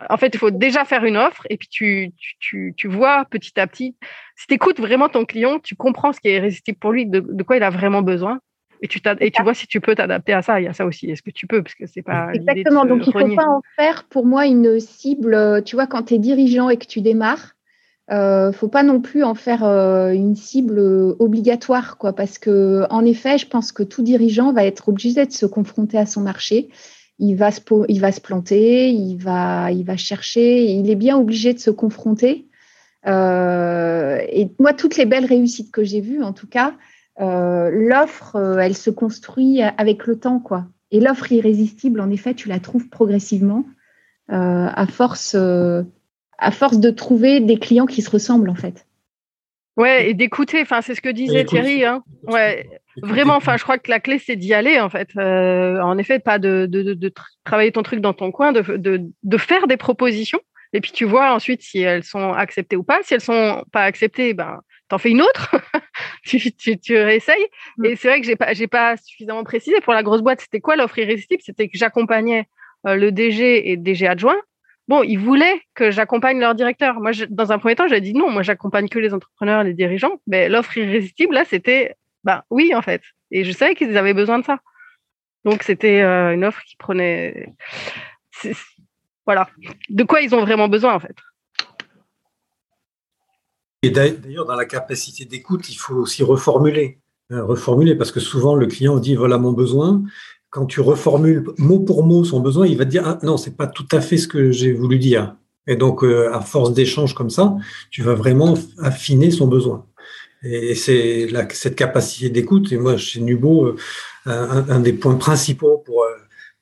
en 0.09 0.17
fait, 0.17 0.35
il 0.35 0.39
faut 0.39 0.51
déjà 0.51 0.85
faire 0.85 1.05
une 1.05 1.17
offre 1.17 1.45
et 1.51 1.57
puis 1.57 1.69
tu, 1.69 2.13
tu, 2.39 2.73
tu, 2.77 2.89
vois 2.89 3.25
petit 3.27 3.59
à 3.61 3.67
petit. 3.67 3.97
Si 4.37 4.47
tu 4.47 4.55
écoutes 4.55 4.81
vraiment 4.81 5.09
ton 5.09 5.25
client, 5.25 5.59
tu 5.59 5.75
comprends 5.77 6.13
ce 6.13 6.21
qui 6.21 6.29
est 6.29 6.37
irrésistible 6.37 6.79
pour 6.79 6.93
lui, 6.93 7.05
de, 7.05 7.21
de 7.21 7.43
quoi 7.43 7.57
il 7.57 7.63
a 7.63 7.71
vraiment 7.71 8.01
besoin. 8.01 8.41
Et 8.81 8.89
tu, 8.89 9.01
et 9.21 9.31
tu 9.31 9.43
vois 9.43 9.55
si 9.55 9.67
tu 9.67 9.81
peux 9.81 9.95
t'adapter 9.95 10.33
à 10.33 10.43
ça. 10.43 10.61
Il 10.61 10.65
y 10.65 10.69
a 10.69 10.73
ça 10.73 10.87
aussi. 10.87 11.11
Est-ce 11.11 11.23
que 11.23 11.31
tu 11.31 11.47
peux? 11.47 11.63
Parce 11.63 11.75
que 11.75 11.87
c'est 11.87 12.03
pas. 12.03 12.31
Exactement. 12.33 12.85
Donc, 12.85 13.07
il 13.07 13.17
ne 13.17 13.29
faut 13.29 13.37
pas 13.37 13.49
en 13.49 13.63
faire, 13.77 14.05
pour 14.05 14.27
moi, 14.27 14.47
une 14.47 14.79
cible. 14.81 15.35
Euh, 15.35 15.61
tu 15.61 15.77
vois, 15.77 15.87
quand 15.87 16.05
tu 16.05 16.15
es 16.15 16.19
dirigeant 16.19 16.69
et 16.69 16.77
que 16.77 16.87
tu 16.87 17.01
démarres, 17.01 17.55
euh, 18.11 18.53
faut 18.53 18.69
pas 18.69 18.83
non 18.83 19.01
plus 19.01 19.25
en 19.25 19.35
faire 19.35 19.65
euh, 19.65 20.13
une 20.13 20.35
cible 20.35 20.79
obligatoire, 21.19 21.99
quoi, 21.99 22.13
parce 22.13 22.39
que 22.39 22.85
en 22.91 23.05
effet, 23.05 23.39
je 23.39 23.47
pense 23.47 23.73
que 23.73 23.83
tout 23.83 24.03
dirigeant 24.03 24.53
va 24.53 24.65
être 24.65 24.89
obligé 24.89 25.27
de 25.27 25.33
se 25.33 25.47
confronter 25.47 25.99
à 25.99 26.07
son 26.07 26.21
marché. 26.21 26.69
Il 27.19 27.35
va 27.35 27.51
se, 27.51 27.61
il 27.89 28.01
va 28.01 28.13
se 28.13 28.21
planter, 28.21 28.91
il 28.91 29.17
va, 29.17 29.73
il 29.73 29.85
va 29.85 29.97
chercher, 29.97 30.67
il 30.67 30.89
est 30.89 30.95
bien 30.95 31.19
obligé 31.19 31.53
de 31.53 31.59
se 31.59 31.71
confronter. 31.71 32.47
Et 33.05 34.49
moi, 34.59 34.73
toutes 34.77 34.97
les 34.97 35.07
belles 35.07 35.25
réussites 35.25 35.73
que 35.73 35.83
j'ai 35.83 36.01
vues, 36.01 36.23
en 36.23 36.33
tout 36.33 36.47
cas, 36.47 36.75
l'offre, 37.19 38.37
euh, 38.37 38.59
elle 38.59 38.77
se 38.77 38.91
construit 38.91 39.63
avec 39.63 40.07
le 40.07 40.19
temps, 40.19 40.39
quoi. 40.39 40.67
Et 40.91 41.01
l'offre 41.01 41.31
irrésistible, 41.33 42.01
en 42.01 42.11
effet, 42.11 42.35
tu 42.35 42.49
la 42.49 42.61
trouves 42.61 42.89
progressivement 42.89 43.65
à 44.31 44.87
force 44.87 45.35
à 46.39 46.51
force 46.51 46.79
de 46.79 46.91
trouver 46.91 47.41
des 47.41 47.59
clients 47.59 47.87
qui 47.87 48.03
se 48.03 48.11
ressemblent 48.11 48.51
en 48.51 48.55
fait. 48.55 48.87
Ouais, 49.77 50.11
et 50.11 50.15
d'écouter. 50.15 50.61
Enfin, 50.63 50.81
c'est 50.83 50.95
ce 50.95 51.01
que 51.01 51.09
disait 51.09 51.45
Thierry. 51.45 51.85
Hein. 51.85 52.03
Ouais, 52.25 52.69
vraiment. 53.03 53.37
Enfin, 53.37 53.57
je 53.57 53.63
crois 53.63 53.79
que 53.79 53.91
la 53.91 54.01
clé 54.01 54.19
c'est 54.19 54.35
d'y 54.35 54.55
aller 54.55 54.81
en 54.81 54.89
fait. 54.89 55.11
Euh, 55.17 55.81
en 55.81 55.99
effet, 55.99 56.19
pas 56.19 56.39
de, 56.39 56.67
de, 56.67 56.95
de, 56.95 57.13
travailler 57.45 57.71
ton 57.71 57.83
truc 57.83 58.01
dans 58.01 58.13
ton 58.13 58.33
coin, 58.33 58.53
de, 58.53 58.63
de, 59.23 59.39
faire 59.39 59.67
des 59.69 59.77
propositions. 59.77 60.41
Et 60.73 60.81
puis 60.81 60.91
tu 60.91 61.05
vois 61.05 61.33
ensuite 61.33 61.63
si 61.63 61.81
elles 61.81 62.03
sont 62.03 62.33
acceptées 62.33 62.77
ou 62.77 62.83
pas. 62.83 62.99
Si 63.03 63.15
elles 63.15 63.21
sont 63.21 63.65
pas 63.73 63.85
acceptées, 63.85 64.35
ben 64.35 64.61
t'en 64.89 64.99
fais 64.99 65.11
une 65.11 65.23
autre? 65.23 65.55
tu, 66.25 66.39
tu, 66.53 66.79
tu, 66.79 66.97
réessayes? 66.97 67.47
Mm. 67.77 67.85
Et 67.85 67.97
c'est 67.97 68.09
vrai 68.09 68.21
que 68.21 68.27
j'ai 68.27 68.37
pas 68.37 68.53
j'ai 68.55 68.67
pas 68.67 68.97
suffisamment 68.97 69.45
précisé 69.45 69.81
pour 69.81 69.93
la 69.93 70.03
grosse 70.03 70.23
boîte. 70.23 70.41
C'était 70.41 70.61
quoi 70.61 70.77
l'offre 70.77 70.99
irrésistible? 70.99 71.43
C'était 71.45 71.69
que 71.69 71.79
j'accompagnais 71.79 72.49
euh, 72.87 72.97
le 72.97 73.13
DG 73.13 73.71
et 73.71 73.77
DG 73.77 74.07
adjoint 74.07 74.41
bon, 74.89 75.03
ils 75.03 75.19
voulaient 75.19 75.61
que 75.75 75.91
j'accompagne 75.91 76.41
leur 76.41 76.55
directeur. 76.55 77.01
Moi, 77.01 77.13
dans 77.29 77.53
un 77.53 77.59
premier 77.59 77.77
temps, 77.77 77.87
j'ai 77.87 78.01
dit 78.01 78.15
non, 78.15 78.31
moi, 78.31 78.43
j'accompagne 78.43 78.89
que 78.89 78.99
les 78.99 79.15
entrepreneurs, 79.15 79.63
les 79.63 79.75
dirigeants. 79.75 80.21
Mais 80.27 80.49
l'offre 80.49 80.77
irrésistible, 80.77 81.35
là, 81.35 81.45
c'était, 81.45 81.95
bah 82.25 82.45
oui, 82.51 82.75
en 82.75 82.83
fait. 82.83 83.03
Et 83.31 83.45
je 83.45 83.53
savais 83.53 83.75
qu'ils 83.75 83.97
avaient 83.97 84.15
besoin 84.15 84.39
de 84.39 84.45
ça. 84.45 84.59
Donc, 85.45 85.63
c'était 85.63 86.01
euh, 86.01 86.33
une 86.33 86.45
offre 86.45 86.63
qui 86.65 86.77
prenait, 86.77 87.55
voilà, 89.27 89.49
de 89.89 90.03
quoi 90.03 90.21
ils 90.23 90.35
ont 90.35 90.41
vraiment 90.41 90.69
besoin, 90.69 90.95
en 90.95 91.01
fait? 91.01 91.17
Et 93.83 93.91
d'ailleurs, 93.91 94.45
dans 94.45 94.57
la 94.57 94.65
capacité 94.65 95.25
d'écoute, 95.25 95.69
il 95.69 95.77
faut 95.77 95.95
aussi 95.95 96.23
reformuler. 96.23 96.99
Euh, 97.31 97.45
reformuler, 97.45 97.95
parce 97.95 98.11
que 98.11 98.21
souvent, 98.21 98.55
le 98.55 98.67
client 98.67 98.99
dit 98.99 99.15
voilà 99.15 99.39
mon 99.39 99.53
besoin, 99.53 100.03
quand 100.51 100.67
tu 100.67 100.81
reformules 100.81 101.45
mot 101.59 101.79
pour 101.79 102.05
mot 102.05 102.25
son 102.25 102.41
besoin, 102.41 102.67
il 102.67 102.77
va 102.79 102.87
te 102.87 102.91
dire 102.91 103.03
ah, 103.07 103.19
non, 103.23 103.37
c'est 103.37 103.57
pas 103.57 103.67
tout 103.67 103.87
à 103.93 104.01
fait 104.01 104.17
ce 104.17 104.27
que 104.27 104.51
j'ai 104.51 104.73
voulu 104.73 104.99
dire. 104.99 105.37
Et 105.67 105.77
donc, 105.77 106.03
euh, 106.03 106.33
à 106.33 106.41
force 106.41 106.73
d'échanges 106.73 107.15
comme 107.15 107.31
ça, 107.31 107.57
tu 107.91 108.03
vas 108.03 108.15
vraiment 108.15 108.55
affiner 108.79 109.31
son 109.31 109.47
besoin. 109.47 109.87
Et 110.43 110.75
c'est 110.75 111.29
cette 111.53 111.77
capacité 111.77 112.31
d'écoute. 112.31 112.73
Et 112.73 112.79
moi, 112.79 112.97
chez 112.97 113.21
Nubo, 113.21 113.67
euh, 113.67 113.77
un, 114.27 114.81
des 114.81 114.95
points 114.95 115.17
principaux 115.17 115.79
pour, 115.85 116.07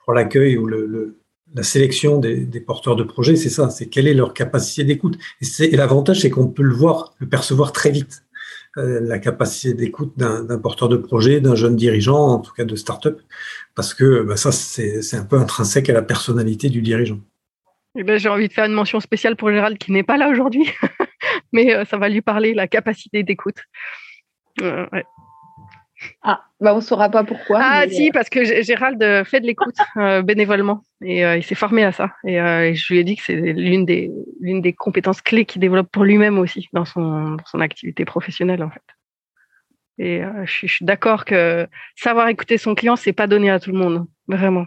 pour 0.05 0.13
l'accueil 0.13 0.57
ou 0.57 0.67
le, 0.67 1.17
la 1.57 1.63
sélection 1.63 2.19
des, 2.19 2.61
porteurs 2.61 2.97
de 2.97 3.03
projets, 3.03 3.35
c'est 3.35 3.49
ça, 3.49 3.71
c'est 3.71 3.87
quelle 3.87 4.07
est 4.07 4.15
leur 4.15 4.35
capacité 4.35 4.85
d'écoute. 4.85 5.19
Et, 5.41 5.77
l'avantage, 5.77 6.21
c'est 6.21 6.31
qu'on 6.31 6.49
peut 6.49 6.63
le 6.63 6.75
voir, 6.75 7.15
le 7.19 7.27
percevoir 7.27 7.73
très 7.73 7.91
vite. 7.91 8.23
la 8.77 9.19
capacité 9.19 9.73
d'écoute 9.73 10.13
d'un 10.17 10.59
porteur 10.59 10.91
de 10.91 10.99
projet, 10.99 11.41
d'un 11.41 11.55
jeune 11.55 11.77
dirigeant, 11.77 12.29
en 12.29 12.39
tout 12.41 12.53
cas 12.53 12.65
de 12.65 12.77
start-up, 12.77 13.21
parce 13.75 13.95
que 13.95 14.23
bah, 14.23 14.37
ça, 14.37 14.53
c'est 14.53 15.17
un 15.17 15.25
peu 15.25 15.39
intrinsèque 15.39 15.89
à 15.89 15.95
la 15.95 16.03
personnalité 16.03 16.69
du 16.69 16.83
dirigeant. 16.83 17.21
Eh 17.99 18.05
ben, 18.05 18.19
J'ai 18.19 18.29
envie 18.29 18.49
de 18.49 18.53
faire 18.53 18.67
une 18.67 18.75
mention 18.75 19.01
spéciale 19.01 19.37
pour 19.37 19.51
Gérald 19.51 19.79
qui 19.79 19.91
n'est 19.91 20.03
pas 20.03 20.19
là 20.19 20.29
aujourd'hui, 20.29 20.71
mais 21.53 21.75
euh, 21.75 21.85
ça 21.87 21.97
va 21.97 22.11
lui 22.11 22.21
parler, 22.21 22.53
la 22.53 22.69
capacité 22.69 23.23
d'écoute. 23.23 23.57
Euh, 24.61 24.87
ah, 26.23 26.45
bah 26.61 26.73
on 26.73 26.77
ne 26.77 26.81
saura 26.81 27.11
pas 27.11 27.25
pourquoi. 27.25 27.61
Ah, 27.63 27.89
si, 27.89 28.11
parce 28.11 28.29
que 28.29 28.63
Gérald 28.63 29.03
euh, 29.03 29.25
fait 29.25 29.41
de 29.41 29.47
l'écoute 29.47 29.77
bénévolement 30.25 30.83
et 31.03 31.23
il 31.23 31.43
s'est 31.43 31.55
formé 31.55 31.85
à 31.85 31.93
ça. 31.93 32.11
Et 32.25 32.37
je 32.75 32.93
lui 32.93 33.01
ai 33.01 33.05
dit 33.05 33.17
que 33.17 33.23
c'est 33.23 33.35
l'une 33.35 33.85
des, 33.85 34.11
des 34.41 34.73
compétences 34.73 35.21
clés 35.21 35.45
qu'il 35.45 35.61
développe 35.61 35.91
pour 35.91 36.05
lui-même 36.05 36.39
aussi 36.39 36.69
dans 36.73 36.85
son, 36.85 37.33
dans 37.33 37.45
son 37.47 37.61
activité 37.61 38.05
professionnelle, 38.05 38.63
en 38.63 38.71
fait. 38.71 38.83
Et 39.99 40.23
euh, 40.23 40.45
je, 40.45 40.67
suis 40.67 40.85
d'accord 40.85 41.25
que 41.25 41.67
savoir 41.97 42.29
écouter 42.29 42.59
son 42.59 42.75
client, 42.75 42.97
c'est 42.97 43.13
pas 43.13 43.27
donné 43.27 43.51
à 43.51 43.59
tout 43.59 43.71
le 43.71 43.79
monde, 43.79 44.07
vraiment. 44.29 44.67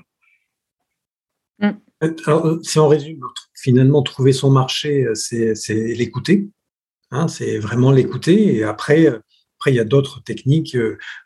Mm. 1.60 1.70
Alors, 2.26 2.58
si 2.64 2.80
on 2.80 2.88
résume, 2.88 3.22
finalement, 3.54 4.02
trouver 4.02 4.32
son 4.32 4.50
marché, 4.50 5.06
euh, 5.06 5.16
c'est 5.16 5.54
l'écouter. 5.70 6.48
Hein, 7.12 7.28
c'est 7.28 7.60
vraiment 7.60 7.92
l'écouter. 7.92 8.56
Et 8.56 8.64
après, 8.64 9.08
euh, 9.08 9.20
après, 9.60 9.72
il 9.72 9.76
y 9.76 9.80
a 9.80 9.84
d'autres 9.86 10.24
techniques 10.24 10.78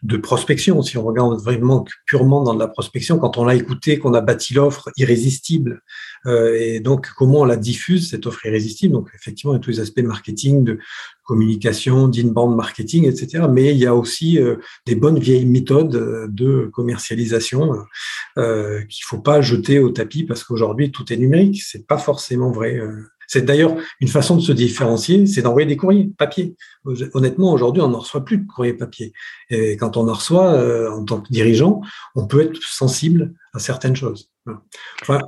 de 0.02 0.18
prospection. 0.18 0.82
Si 0.82 0.98
on 0.98 1.04
regarde 1.04 1.40
vraiment 1.40 1.86
purement 2.06 2.44
dans 2.44 2.54
de 2.54 2.60
la 2.60 2.68
prospection, 2.68 3.20
quand 3.20 3.38
on 3.38 3.46
l'a 3.46 3.56
écouté, 3.56 4.00
qu'on 4.00 4.14
a 4.14 4.22
bâti 4.22 4.56
l'offre 4.56 4.90
irrésistible, 4.98 5.82
et 6.26 6.80
donc 6.80 7.10
comment 7.16 7.42
on 7.42 7.46
la 7.46 7.58
diffuse, 7.58 8.10
cette 8.10 8.26
offre 8.26 8.46
irrésistible. 8.46 8.94
Donc, 8.94 9.10
effectivement, 9.14 9.54
il 9.54 9.58
y 9.58 9.60
a 9.60 9.62
tous 9.62 9.72
les 9.72 9.80
aspects 9.80 10.02
marketing, 10.02 10.64
de 10.64 10.80
communication, 11.24 12.08
d'inbound 12.08 12.56
marketing, 12.56 13.08
etc. 13.08 13.46
Mais 13.50 13.72
il 13.72 13.78
y 13.78 13.86
a 13.86 13.96
aussi 13.96 14.40
euh, 14.40 14.58
des 14.86 14.96
bonnes 14.96 15.20
vieilles 15.20 15.46
méthodes 15.46 15.96
euh, 15.96 16.28
de 16.30 16.70
commercialisation 16.74 17.86
euh, 18.38 18.82
qu'il 18.86 19.06
faut 19.06 19.20
pas 19.20 19.42
jeter 19.42 19.80
au 19.80 19.90
tapis 19.90 20.24
parce 20.24 20.44
qu'aujourd'hui 20.44 20.92
tout 20.92 21.12
est 21.12 21.18
numérique. 21.18 21.64
C'est 21.64 21.88
pas 21.88 21.98
forcément 21.98 22.52
vrai. 22.52 22.80
C'est 23.28 23.44
d'ailleurs 23.44 23.76
une 24.00 24.08
façon 24.08 24.36
de 24.36 24.42
se 24.42 24.52
différencier, 24.52 25.26
c'est 25.26 25.42
d'envoyer 25.42 25.68
des 25.68 25.78
courriers 25.78 26.10
papier. 26.18 26.56
Honnêtement, 27.14 27.54
aujourd'hui, 27.54 27.82
on 27.82 27.90
n'en 27.90 28.00
reçoit 28.00 28.26
plus 28.26 28.38
de 28.38 28.48
courriers 28.48 28.74
papier. 28.74 29.14
Et 29.50 29.78
quand 29.78 29.98
on 29.98 30.08
en 30.08 30.14
reçoit, 30.14 30.92
en 30.92 31.04
tant 31.06 31.22
que 31.22 31.30
dirigeant, 31.30 31.82
on 32.16 32.28
peut 32.28 32.42
être 32.42 32.62
sensible 32.62 33.34
à 33.54 33.60
certaines 33.60 33.96
choses. 33.96 34.30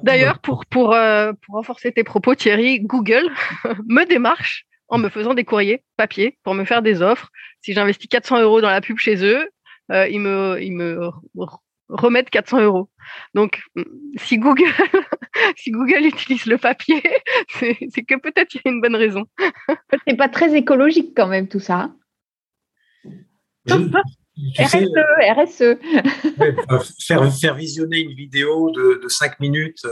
D'ailleurs, 0.04 0.40
pour, 0.40 0.66
pour, 0.66 0.96
pour 1.42 1.56
renforcer 1.56 1.92
tes 1.92 2.04
propos, 2.04 2.36
Thierry, 2.36 2.82
Google 2.82 3.30
me 3.88 4.06
démarche 4.08 4.66
en 4.88 4.98
me 4.98 5.10
faisant 5.10 5.34
des 5.34 5.44
courriers 5.44 5.84
papier 5.98 6.38
pour 6.44 6.54
me 6.54 6.66
faire 6.66 6.82
des 6.82 7.02
offres. 7.02 7.30
Si 7.62 7.74
j'investis 7.74 8.08
400 8.08 8.42
euros 8.42 8.62
dans 8.62 8.70
la 8.70 8.82
pub 8.82 8.98
chez 8.98 9.24
eux, 9.24 9.50
euh, 9.92 10.08
ils, 10.08 10.20
me, 10.20 10.62
ils 10.62 10.74
me 10.74 11.10
remettent 11.90 12.30
400 12.30 12.62
euros. 12.62 12.90
Donc, 13.34 13.62
si 14.18 14.38
Google, 14.38 14.64
si 15.58 15.72
Google 15.72 16.06
utilise 16.06 16.46
le 16.46 16.58
papier, 16.58 17.02
c'est 17.60 18.04
que 18.04 18.20
peut-être 18.20 18.54
il 18.56 18.62
y 18.66 18.68
a 18.68 18.72
une 18.72 18.82
bonne 18.82 18.96
raison. 18.96 19.24
c'est 20.08 20.18
pas 20.18 20.30
très 20.30 20.56
écologique 20.56 21.14
quand 21.16 21.28
même 21.28 21.48
tout 21.48 21.60
ça. 21.60 21.92
RSE, 24.60 24.90
RSE. 25.38 25.78
faire, 27.08 27.34
faire 27.34 27.56
visionner 27.56 28.00
une 28.00 28.14
vidéo 28.14 28.70
de, 28.72 29.00
de 29.02 29.08
5 29.08 29.40
minutes 29.40 29.86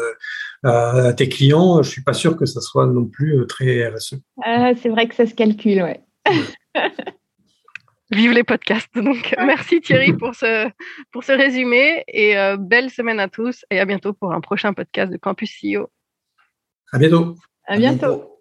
euh, 0.65 1.09
à 1.09 1.13
tes 1.13 1.29
clients, 1.29 1.81
je 1.81 1.89
suis 1.89 2.03
pas 2.03 2.13
sûr 2.13 2.37
que 2.37 2.45
ça 2.45 2.61
soit 2.61 2.87
non 2.87 3.05
plus 3.05 3.39
euh, 3.39 3.45
très 3.45 3.87
RSE. 3.87 4.15
Euh, 4.45 4.73
c'est 4.81 4.89
vrai 4.89 5.07
que 5.07 5.15
ça 5.15 5.25
se 5.25 5.33
calcule, 5.33 5.81
ouais. 5.81 6.01
Vive 8.13 8.31
les 8.31 8.43
podcasts. 8.43 8.93
Donc, 8.95 9.35
merci 9.37 9.81
Thierry 9.81 10.13
pour 10.13 10.35
ce, 10.35 10.69
pour 11.11 11.23
ce 11.23 11.31
résumé 11.31 12.03
et 12.07 12.35
belle 12.59 12.89
semaine 12.89 13.19
à 13.19 13.27
tous 13.27 13.65
et 13.71 13.79
à 13.79 13.85
bientôt 13.85 14.13
pour 14.13 14.33
un 14.33 14.41
prochain 14.41 14.73
podcast 14.73 15.11
de 15.11 15.17
Campus 15.17 15.59
CEO. 15.61 15.89
À 16.91 16.99
bientôt. 16.99 17.35
À 17.65 17.77
bientôt. 17.77 18.32